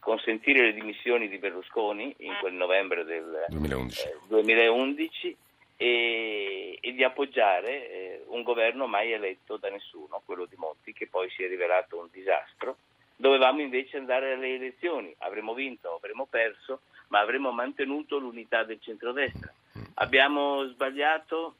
consentire 0.00 0.62
le 0.62 0.74
dimissioni 0.74 1.28
di 1.28 1.38
Berlusconi 1.38 2.12
in 2.18 2.36
quel 2.40 2.54
novembre 2.54 3.04
del 3.04 3.44
2011, 3.50 4.00
eh, 4.00 4.18
2011 4.26 5.36
e, 5.76 6.78
e, 6.80 6.92
di 6.92 7.04
appoggiare 7.04 7.88
eh, 7.88 8.24
un 8.26 8.42
governo 8.42 8.88
mai 8.88 9.12
eletto 9.12 9.58
da 9.58 9.70
nessuno, 9.70 10.20
quello 10.24 10.44
di 10.46 10.56
Monti, 10.56 10.73
che 10.92 11.06
poi 11.06 11.30
si 11.30 11.42
è 11.42 11.48
rivelato 11.48 11.98
un 11.98 12.08
disastro. 12.12 12.76
Dovevamo 13.16 13.60
invece 13.60 13.96
andare 13.96 14.32
alle 14.32 14.54
elezioni, 14.54 15.14
avremmo 15.18 15.54
vinto, 15.54 15.94
avremmo 15.94 16.26
perso, 16.26 16.80
ma 17.08 17.20
avremmo 17.20 17.52
mantenuto 17.52 18.18
l'unità 18.18 18.64
del 18.64 18.80
centrodestra. 18.80 19.52
Abbiamo 19.94 20.66
sbagliato 20.66 21.54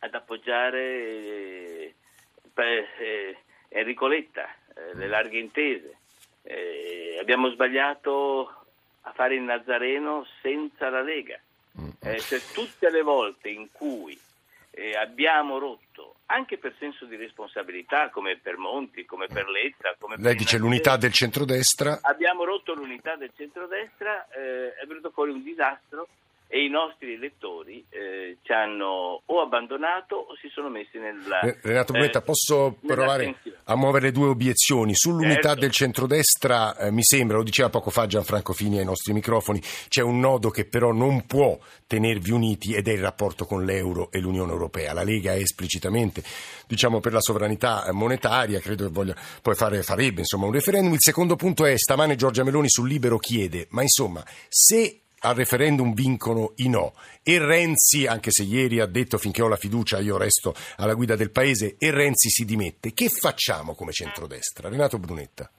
ad 0.00 0.14
appoggiare 0.14 0.82
eh, 0.82 1.94
eh, 2.54 3.38
Enrico 3.68 4.06
Letta, 4.06 4.46
eh, 4.74 4.94
le 4.94 5.08
larghe 5.08 5.38
intese. 5.38 5.96
Abbiamo 7.18 7.48
sbagliato 7.48 8.66
a 9.00 9.12
fare 9.12 9.36
il 9.36 9.42
Nazareno 9.42 10.26
senza 10.42 10.90
la 10.90 11.00
Lega. 11.00 11.40
Eh, 12.02 12.20
cioè, 12.20 12.38
tutte 12.52 12.90
le 12.90 13.00
volte 13.00 13.48
in 13.48 13.72
cui 13.72 14.20
abbiamo 14.98 15.58
rotto, 15.58 16.13
anche 16.26 16.58
per 16.58 16.74
senso 16.78 17.04
di 17.04 17.16
responsabilità, 17.16 18.10
come 18.10 18.38
per 18.38 18.56
Monti, 18.56 19.04
come 19.04 19.26
per 19.26 19.48
Letta, 19.48 19.94
come 19.98 20.16
Lei 20.18 20.34
dice 20.34 20.58
l'unità 20.58 20.96
del 20.96 21.12
centrodestra. 21.12 22.00
Abbiamo 22.02 22.44
rotto 22.44 22.74
l'unità 22.74 23.16
del 23.16 23.30
centrodestra, 23.36 24.26
eh, 24.28 24.74
è 24.74 24.86
venuto 24.86 25.10
fuori 25.10 25.30
un 25.30 25.42
disastro 25.42 26.08
e 26.46 26.64
i 26.64 26.68
nostri 26.68 27.14
elettori 27.14 27.84
eh, 27.88 28.38
ci 28.42 28.52
hanno 28.52 29.22
o 29.24 29.40
abbandonato 29.40 30.14
o 30.14 30.36
si 30.40 30.48
sono 30.48 30.68
messi 30.68 30.98
nella... 30.98 31.40
Renato 31.62 31.92
Brunetta, 31.92 32.20
eh, 32.20 32.22
posso 32.22 32.76
provare 32.84 33.36
a 33.64 33.76
muovere 33.76 34.12
due 34.12 34.28
obiezioni? 34.28 34.94
Sull'unità 34.94 35.48
certo. 35.48 35.60
del 35.60 35.70
centrodestra 35.70 36.76
eh, 36.76 36.90
mi 36.92 37.02
sembra, 37.02 37.38
lo 37.38 37.42
diceva 37.42 37.70
poco 37.70 37.90
fa 37.90 38.06
Gianfranco 38.06 38.52
Fini 38.52 38.78
ai 38.78 38.84
nostri 38.84 39.12
microfoni, 39.12 39.60
c'è 39.88 40.02
un 40.02 40.20
nodo 40.20 40.50
che 40.50 40.64
però 40.64 40.92
non 40.92 41.26
può 41.26 41.58
tenervi 41.86 42.30
uniti 42.30 42.74
ed 42.74 42.88
è 42.88 42.92
il 42.92 43.00
rapporto 43.00 43.46
con 43.46 43.64
l'euro 43.64 44.10
e 44.10 44.20
l'Unione 44.20 44.52
Europea. 44.52 44.92
La 44.92 45.02
Lega 45.02 45.32
è 45.32 45.38
esplicitamente, 45.38 46.22
diciamo, 46.66 47.00
per 47.00 47.12
la 47.12 47.20
sovranità 47.20 47.88
monetaria, 47.92 48.60
credo 48.60 48.84
che 48.84 48.92
voglia, 48.92 49.16
poi 49.42 49.54
fare, 49.54 49.82
farebbe 49.82 50.20
insomma, 50.20 50.46
un 50.46 50.52
referendum. 50.52 50.92
Il 50.92 51.00
secondo 51.00 51.36
punto 51.36 51.64
è, 51.64 51.76
stamane 51.76 52.16
Giorgia 52.16 52.44
Meloni 52.44 52.68
sul 52.68 52.88
libero 52.88 53.18
chiede, 53.18 53.66
ma 53.70 53.82
insomma, 53.82 54.24
se 54.48 55.00
al 55.24 55.34
referendum 55.34 55.94
vincono 55.94 56.52
i 56.56 56.68
no. 56.68 56.94
E 57.22 57.38
Renzi, 57.38 58.06
anche 58.06 58.30
se 58.30 58.42
ieri 58.42 58.80
ha 58.80 58.86
detto 58.86 59.16
finché 59.16 59.42
ho 59.42 59.48
la 59.48 59.56
fiducia 59.56 59.98
io 59.98 60.18
resto 60.18 60.54
alla 60.76 60.94
guida 60.94 61.16
del 61.16 61.30
Paese, 61.30 61.76
e 61.78 61.90
Renzi 61.90 62.28
si 62.28 62.44
dimette. 62.44 62.92
Che 62.92 63.08
facciamo 63.08 63.74
come 63.74 63.92
centrodestra? 63.92 64.68
Renato 64.68 64.98
Brunetta. 64.98 65.50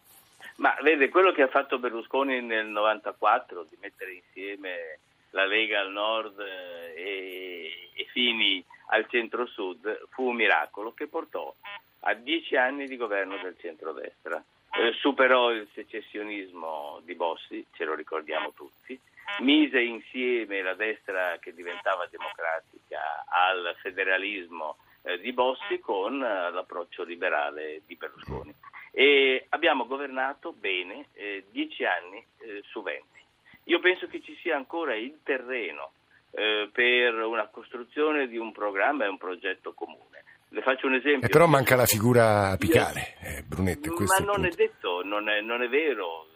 Ma 0.58 0.76
vede, 0.82 1.10
quello 1.10 1.32
che 1.32 1.42
ha 1.42 1.48
fatto 1.48 1.80
Berlusconi 1.80 2.42
nel 2.42 2.68
94, 2.68 3.66
di 3.70 3.78
mettere 3.82 4.14
insieme 4.14 5.00
la 5.32 5.46
Lega 5.46 5.82
al 5.82 5.92
nord 5.92 6.40
eh, 6.40 6.94
e, 6.96 7.72
e 7.94 8.06
Fini 8.12 8.64
al 8.90 9.06
centro-sud, 9.10 10.08
fu 10.12 10.30
un 10.30 10.36
miracolo 10.36 10.94
che 10.94 11.08
portò 11.08 11.54
a 12.02 12.14
dieci 12.14 12.56
anni 12.56 12.88
di 12.88 12.96
governo 12.96 13.38
del 13.42 13.56
centrodestra. 13.60 14.42
Eh, 14.78 14.94
superò 15.00 15.52
il 15.52 15.68
secessionismo 15.74 17.02
di 17.04 17.16
Bossi, 17.16 17.66
ce 17.74 17.84
lo 17.84 17.96
ricordiamo 17.96 18.54
tutti, 18.54 18.98
mise 19.40 19.82
insieme 19.82 20.62
la 20.62 20.74
destra 20.74 21.38
che 21.40 21.54
diventava 21.54 22.08
democratica 22.10 23.26
al 23.28 23.76
federalismo 23.82 24.78
eh, 25.04 25.20
di 25.20 25.34
Bossi 25.34 25.80
con 25.80 26.22
eh, 26.22 26.52
l'approccio 26.52 27.04
liberale 27.04 27.82
di 27.86 27.96
Berlusconi. 27.96 28.54
E 28.92 29.46
abbiamo 29.50 29.86
governato 29.86 30.54
bene 30.54 31.08
eh, 31.14 31.46
dieci 31.52 31.84
anni 31.84 32.26
eh, 32.40 32.62
su 32.66 32.82
venti. 32.82 33.24
Io 33.66 33.80
penso 33.80 34.08
che 34.08 34.22
ci 34.22 34.38
sia 34.42 34.56
ancora 34.56 34.96
il 34.96 35.20
terreno 35.24 35.92
eh, 36.32 36.70
per 36.72 37.14
una 37.16 37.48
costruzione 37.48 38.28
di 38.28 38.38
un 38.38 38.52
programma 38.52 39.06
e 39.06 39.10
un 39.10 39.18
progetto 39.18 39.74
comune. 39.74 40.24
Le 40.50 40.62
faccio 40.62 40.88
un 40.88 40.96
esempio. 40.96 41.28
Eh, 41.28 41.32
però 41.32 41.48
manca 41.48 41.76
la 41.76 41.86
figura 41.86 42.52
apicale, 42.52 43.44
Brunette. 43.46 43.90
Ma 43.90 44.24
non 44.24 44.46
è 44.46 44.50
detto, 44.50 45.04
non 45.04 45.28
è, 45.28 45.42
non 45.42 45.62
è 45.62 45.68
vero 45.68 46.28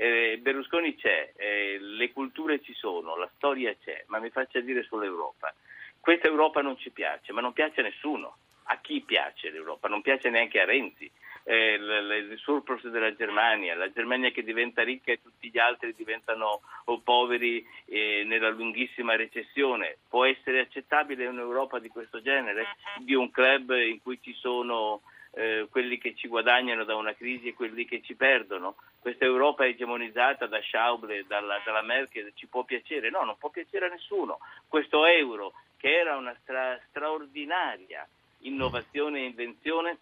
Eh, 0.00 0.38
Berlusconi 0.40 0.94
c'è, 0.94 1.32
eh, 1.34 1.76
le 1.80 2.12
culture 2.12 2.62
ci 2.62 2.72
sono, 2.72 3.16
la 3.16 3.28
storia 3.34 3.74
c'è, 3.82 4.04
ma 4.06 4.20
mi 4.20 4.30
faccia 4.30 4.60
dire 4.60 4.84
sull'Europa. 4.84 5.52
Questa 5.98 6.28
Europa 6.28 6.62
non 6.62 6.78
ci 6.78 6.90
piace, 6.90 7.32
ma 7.32 7.40
non 7.40 7.52
piace 7.52 7.80
a 7.80 7.82
nessuno. 7.82 8.36
A 8.70 8.78
chi 8.80 9.00
piace 9.00 9.50
l'Europa? 9.50 9.88
Non 9.88 10.00
piace 10.00 10.30
neanche 10.30 10.60
a 10.60 10.64
Renzi. 10.64 11.10
Eh, 11.42 11.74
il, 11.74 12.28
il 12.30 12.38
surplus 12.38 12.86
della 12.86 13.12
Germania, 13.16 13.74
la 13.74 13.90
Germania 13.90 14.30
che 14.30 14.44
diventa 14.44 14.84
ricca 14.84 15.10
e 15.10 15.20
tutti 15.20 15.50
gli 15.50 15.58
altri 15.58 15.92
diventano 15.96 16.60
oh, 16.84 17.00
poveri 17.00 17.66
eh, 17.86 18.22
nella 18.24 18.50
lunghissima 18.50 19.16
recessione. 19.16 19.96
Può 20.08 20.24
essere 20.26 20.60
accettabile 20.60 21.26
un'Europa 21.26 21.80
di 21.80 21.88
questo 21.88 22.22
genere? 22.22 22.66
Di 22.98 23.14
un 23.14 23.32
club 23.32 23.72
in 23.72 24.00
cui 24.00 24.20
ci 24.22 24.32
sono 24.34 25.00
eh, 25.32 25.66
quelli 25.70 25.98
che 25.98 26.14
ci 26.14 26.28
guadagnano 26.28 26.84
da 26.84 26.96
una 26.96 27.14
crisi 27.14 27.48
e 27.48 27.54
quelli 27.54 27.84
che 27.84 28.02
ci 28.02 28.14
perdono. 28.14 28.76
Questa 29.00 29.24
Europa 29.24 29.64
egemonizzata 29.64 30.46
da 30.46 30.60
Schauble, 30.60 31.24
dalla, 31.26 31.60
dalla 31.64 31.82
Merkel, 31.82 32.32
ci 32.34 32.46
può 32.46 32.64
piacere? 32.64 33.10
No, 33.10 33.24
non 33.24 33.36
può 33.38 33.48
piacere 33.48 33.86
a 33.86 33.90
nessuno. 33.90 34.38
Questo 34.66 35.06
euro, 35.06 35.52
che 35.76 35.88
era 35.96 36.16
una 36.16 36.36
stra- 36.42 36.78
straordinaria 36.88 38.06
innovazione 38.40 39.20
e 39.20 39.26
invenzione, 39.26 39.98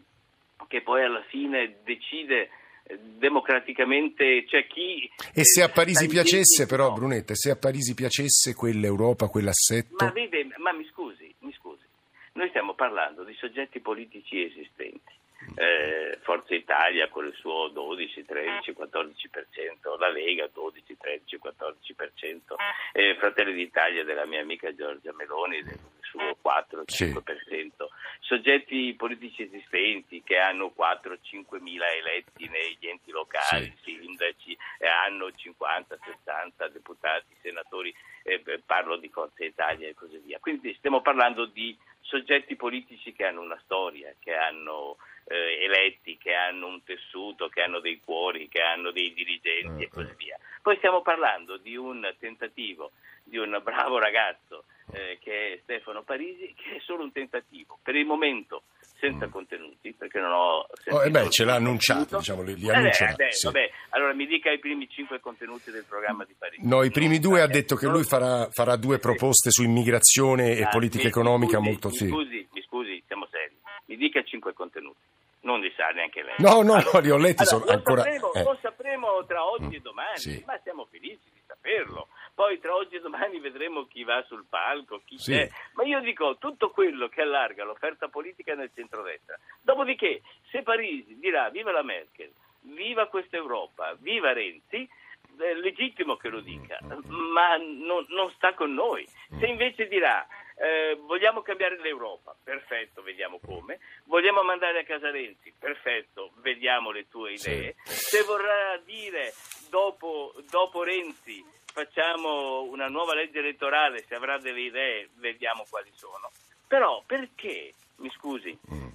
che 0.69 0.83
poi 0.83 1.05
alla 1.05 1.23
fine 1.29 1.77
decide 1.85 2.49
eh, 2.85 2.99
democraticamente 2.99 4.45
c'è 4.45 4.49
cioè 4.49 4.67
chi 4.67 5.11
e 5.35 5.45
se 5.45 5.63
a 5.63 5.69
Parisi 5.69 6.09
piacesse 6.09 6.67
però 6.67 6.93
Brunetta 6.93 7.35
se 7.35 7.51
a 7.51 7.57
Parisi 7.57 7.95
piacesse 7.95 8.55
quell'Europa 8.55 9.29
quell'assetto 9.29 10.05
ma, 10.05 10.11
vede, 10.13 10.49
ma 10.57 10.73
mi 10.73 10.87
scusi 10.91 11.33
mi 11.41 11.53
scusi 11.53 11.85
noi 12.33 12.49
stiamo 12.49 12.75
parlando 12.75 13.25
di 13.25 13.35
soggetti 13.35 13.81
politici 13.81 14.43
esistenti 14.43 15.13
eh, 15.55 16.19
Forza 16.23 16.55
Italia 16.55 17.09
con 17.09 17.27
il 17.27 17.35
suo 17.35 17.69
12, 17.69 18.25
13, 18.25 18.73
14%, 18.73 19.99
la 19.99 20.09
Lega 20.09 20.49
12, 20.53 20.97
13, 20.97 21.41
14%, 21.43 22.55
eh, 22.93 23.17
Fratelli 23.19 23.55
d'Italia 23.55 24.05
della 24.05 24.27
mia 24.27 24.41
amica 24.41 24.75
Giorgia 24.75 25.13
Meloni 25.13 25.63
del 25.63 25.79
suo 26.03 26.37
4, 26.41 26.83
5%, 26.83 26.87
sì. 26.87 27.73
soggetti 28.21 28.95
politici 28.95 29.43
esistenti 29.43 30.23
che 30.23 30.39
hanno 30.39 30.71
4, 30.71 31.19
5 31.21 31.61
mila 31.61 31.91
eletti 31.93 32.49
negli 32.49 32.89
enti 32.89 33.11
locali, 33.11 33.73
sì. 33.83 33.99
sindaci, 34.01 34.57
eh, 34.79 34.89
hanno 34.89 35.31
50, 35.31 35.99
60 36.05 36.69
deputati, 36.69 37.35
senatori, 37.41 37.95
parlo 38.65 38.97
di 38.97 39.09
Forza 39.09 39.45
Italia 39.45 39.89
e 39.89 39.95
così 39.95 40.19
via. 40.19 40.39
Quindi 40.41 40.75
stiamo 40.75 41.01
parlando 41.01 41.47
di 41.47 41.77
soggetti 42.01 42.57
politici 42.57 43.13
che 43.13 43.27
hanno 43.27 43.43
una 43.43 43.61
storia, 43.65 44.13
che 44.19 44.35
hanno 44.35 44.97
eh, 45.27 45.65
eletti, 45.65 46.17
che 46.17 46.35
hanno 46.35 46.67
un 46.67 46.83
tessuto, 46.85 47.49
che 47.49 47.63
hanno 47.63 47.81
dei 47.81 48.01
cuori, 48.05 48.49
che 48.49 48.61
hanno 48.61 48.91
dei 48.91 49.13
dirigenti 49.13 49.85
e 49.85 49.89
così 49.89 50.15
via. 50.17 50.39
Poi 50.63 50.77
stiamo 50.77 51.03
parlando 51.03 51.57
di 51.57 51.77
un 51.77 52.15
tentativo 52.19 52.93
di 53.27 53.39
un 53.39 53.61
bravo 53.63 53.99
ragazzo 53.99 54.65
eh, 54.93 55.19
che 55.21 55.55
è 55.55 55.59
Stefano 55.63 56.03
Parisi, 56.03 56.55
che 56.55 56.77
è 56.77 56.81
solo 56.81 57.03
un 57.03 57.13
tentativo. 57.13 57.79
Per 57.83 57.95
il 57.97 58.07
momento 58.07 58.63
senza 58.99 59.27
mm. 59.27 59.31
contenuti, 59.31 59.93
perché 59.93 60.21
non 60.21 60.33
ho... 60.33 60.67
Oh, 60.91 61.05
eh 61.05 61.11
beh, 61.11 61.29
ce 61.31 61.45
l'ha 61.45 61.55
annunciato, 61.55 62.19
diciamo, 62.19 62.43
li, 62.43 62.55
li 62.55 62.71
annuncia. 62.71 63.15
Eh, 63.17 63.33
sì. 63.33 63.47
vabbè, 63.47 63.71
allora 63.91 64.15
mi 64.15 64.27
dica 64.27 64.51
i 64.51 64.59
primi 64.59 64.89
cinque 64.89 65.21
contenuti 65.21 65.71
del 65.71 65.85
programma 65.87 66.25
di 66.25 66.35
Parigi. 66.39 66.67
No, 66.67 66.83
i 66.83 66.91
primi 66.91 67.19
due 67.19 67.43
ha 67.43 67.47
detto 67.47 67.75
che 67.75 67.87
lui 67.87 68.05
farà, 68.05 68.49
farà 68.51 68.77
due 68.77 68.99
proposte 68.99 69.51
su 69.51 69.63
immigrazione 69.65 70.53
e 70.53 70.63
ah, 70.63 70.69
politica 70.69 71.05
mi, 71.05 71.11
economica 71.11 71.61
mi 71.61 71.65
scusi, 71.67 71.71
molto... 71.71 71.91
Sì. 71.91 72.09
scusi, 72.09 72.49
mi 72.53 72.63
scusi, 72.63 73.03
siamo 73.07 73.27
seri. 73.31 73.55
Mi 73.87 73.97
dica 73.97 74.23
cinque 74.23 74.53
contenuti. 74.53 74.99
Non 75.41 75.61
li 75.61 75.73
sa 75.77 75.89
neanche 75.89 76.23
lei. 76.23 76.35
No, 76.39 76.63
no, 76.63 76.75
allora, 76.75 76.91
no, 76.93 77.01
li 77.01 77.11
ho 77.11 77.17
letti, 77.17 77.43
allora, 77.43 77.45
sono 77.45 77.65
lo 77.65 77.71
ancora... 77.71 78.03
Sapremo, 78.03 78.33
eh. 78.33 78.43
Lo 78.43 78.59
sapremo 78.61 79.27
tra 79.27 79.45
oggi 79.45 79.77
e 79.77 79.79
mm, 79.79 79.83
domani, 79.83 80.19
sì. 80.19 80.43
ma 80.45 80.59
siamo 80.63 80.87
felici 80.91 81.31
di 81.33 81.41
saperlo 81.47 82.09
poi 82.37 82.61
tra 82.61 82.75
oggi 82.75 82.97
e 82.97 83.01
domani 83.01 83.41
vedremo 83.41 83.87
chi 83.87 84.05
va 84.05 84.23
sul 84.29 84.45
palco, 84.47 85.01
chi 85.07 85.17
sì. 85.17 85.33
c'è. 85.33 85.49
Ma 85.73 85.85
io 85.85 86.01
dico 86.01 86.37
tutto 86.37 86.69
quello 86.69 87.09
che 87.09 87.23
allarga 87.23 87.65
l'offerta 87.65 88.09
politica 88.09 88.55
nel 88.55 88.71
centrodestra. 88.75 89.39
Dopodiché, 89.63 90.21
se 90.51 90.61
Parisi 90.61 91.19
dirà 91.19 91.49
viva 91.49 91.73
la 91.73 91.83
Merkel, 91.83 92.31
viva 92.61 93.07
questa 93.07 93.37
Europa, 93.39 93.97
viva 94.01 94.35
Renzi, 94.35 94.87
è 95.39 95.55
legittimo 95.55 96.17
che 96.17 96.29
lo 96.29 96.41
dica, 96.41 96.79
ma 97.09 97.57
non, 97.57 98.05
non 98.09 98.31
sta 98.35 98.53
con 98.53 98.75
noi. 98.75 99.09
Se 99.39 99.47
invece 99.47 99.89
dirà 99.89 100.27
eh, 100.59 100.99
vogliamo 101.03 101.43
cambiare 101.43 101.79
l'Europa, 101.79 102.35
perfetto, 102.43 103.03
vediamo 103.03 103.39
come. 103.45 103.79
Vogliamo 104.05 104.43
mandare 104.43 104.81
a 104.81 104.85
casa 104.85 105.11
Renzi, 105.11 105.53
perfetto, 105.59 106.33
vediamo 106.37 106.91
le 106.91 107.09
tue 107.09 107.35
idee. 107.35 107.75
Sì. 107.85 107.95
Se 107.95 108.23
vorrà 108.23 108.79
dire 108.79 109.35
dopo, 109.69 110.33
dopo 110.51 110.83
Renzi 110.83 111.45
facciamo 111.67 112.63
una 112.63 112.87
nuova 112.87 113.15
legge 113.15 113.41
elettorale, 113.41 114.05
se 114.07 114.15
avrà 114.15 114.39
delle 114.39 114.63
idee, 114.63 115.11
vediamo 115.17 115.67
quali 115.69 115.91
sono. 115.95 116.31
Però 116.67 117.03
perché, 117.07 117.75
mi 117.97 118.11
scusi, 118.11 118.59
mm. 118.73 118.89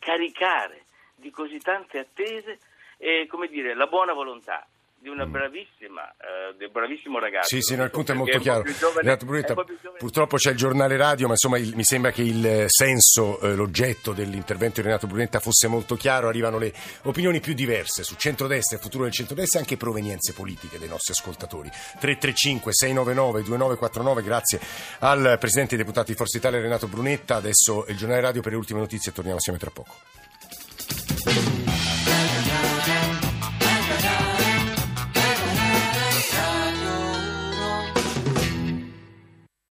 caricare 0.00 0.86
di 1.14 1.30
così 1.30 1.58
tante 1.60 2.00
attese 2.00 2.58
e, 2.98 3.26
come 3.28 3.46
dire, 3.46 3.74
la 3.74 3.86
buona 3.86 4.12
volontà 4.12 4.66
di 4.98 5.08
una 5.08 5.26
mm. 5.26 5.30
bravissima, 5.30 6.02
uh, 6.02 6.56
di 6.56 6.64
un 6.64 6.72
bravissimo 6.72 7.18
ragazzo. 7.18 7.54
Sì, 7.54 7.60
sì, 7.60 7.76
no, 7.76 7.84
il 7.84 7.90
punto 7.90 8.12
è 8.12 8.14
molto 8.14 8.38
chiaro. 8.38 8.64
Giovane, 8.64 9.16
Brunetta, 9.16 9.54
purtroppo 9.98 10.36
c'è 10.36 10.50
il 10.50 10.56
giornale 10.56 10.96
radio, 10.96 11.26
ma 11.26 11.32
insomma 11.32 11.58
il, 11.58 11.74
mi 11.76 11.84
sembra 11.84 12.10
che 12.10 12.22
il 12.22 12.64
senso, 12.66 13.40
eh, 13.40 13.54
l'oggetto 13.54 14.12
dell'intervento 14.12 14.80
di 14.80 14.86
Renato 14.86 15.06
Brunetta 15.06 15.38
fosse 15.38 15.68
molto 15.68 15.94
chiaro. 15.96 16.28
Arrivano 16.28 16.58
le 16.58 16.72
opinioni 17.02 17.40
più 17.40 17.54
diverse 17.54 18.02
su 18.02 18.16
centrodestra 18.16 18.76
e 18.76 18.80
futuro 18.80 19.04
del 19.04 19.12
centrodestra 19.12 19.58
e 19.58 19.62
anche 19.62 19.76
provenienze 19.76 20.32
politiche 20.32 20.78
dei 20.78 20.88
nostri 20.88 21.12
ascoltatori. 21.12 21.68
335 21.68 22.72
699 22.72 23.42
2949, 23.42 24.22
grazie 24.22 24.60
al 25.00 25.36
Presidente 25.38 25.76
dei 25.76 25.84
Deputati 25.84 26.12
di 26.12 26.16
Forza 26.16 26.38
Italia 26.38 26.60
Renato 26.60 26.88
Brunetta. 26.88 27.36
Adesso 27.36 27.86
il 27.88 27.96
giornale 27.96 28.20
radio 28.22 28.42
per 28.42 28.52
le 28.52 28.58
ultime 28.58 28.80
notizie, 28.80 29.12
torniamo 29.12 29.38
assieme 29.38 29.58
tra 29.58 29.70
poco. 29.70 29.94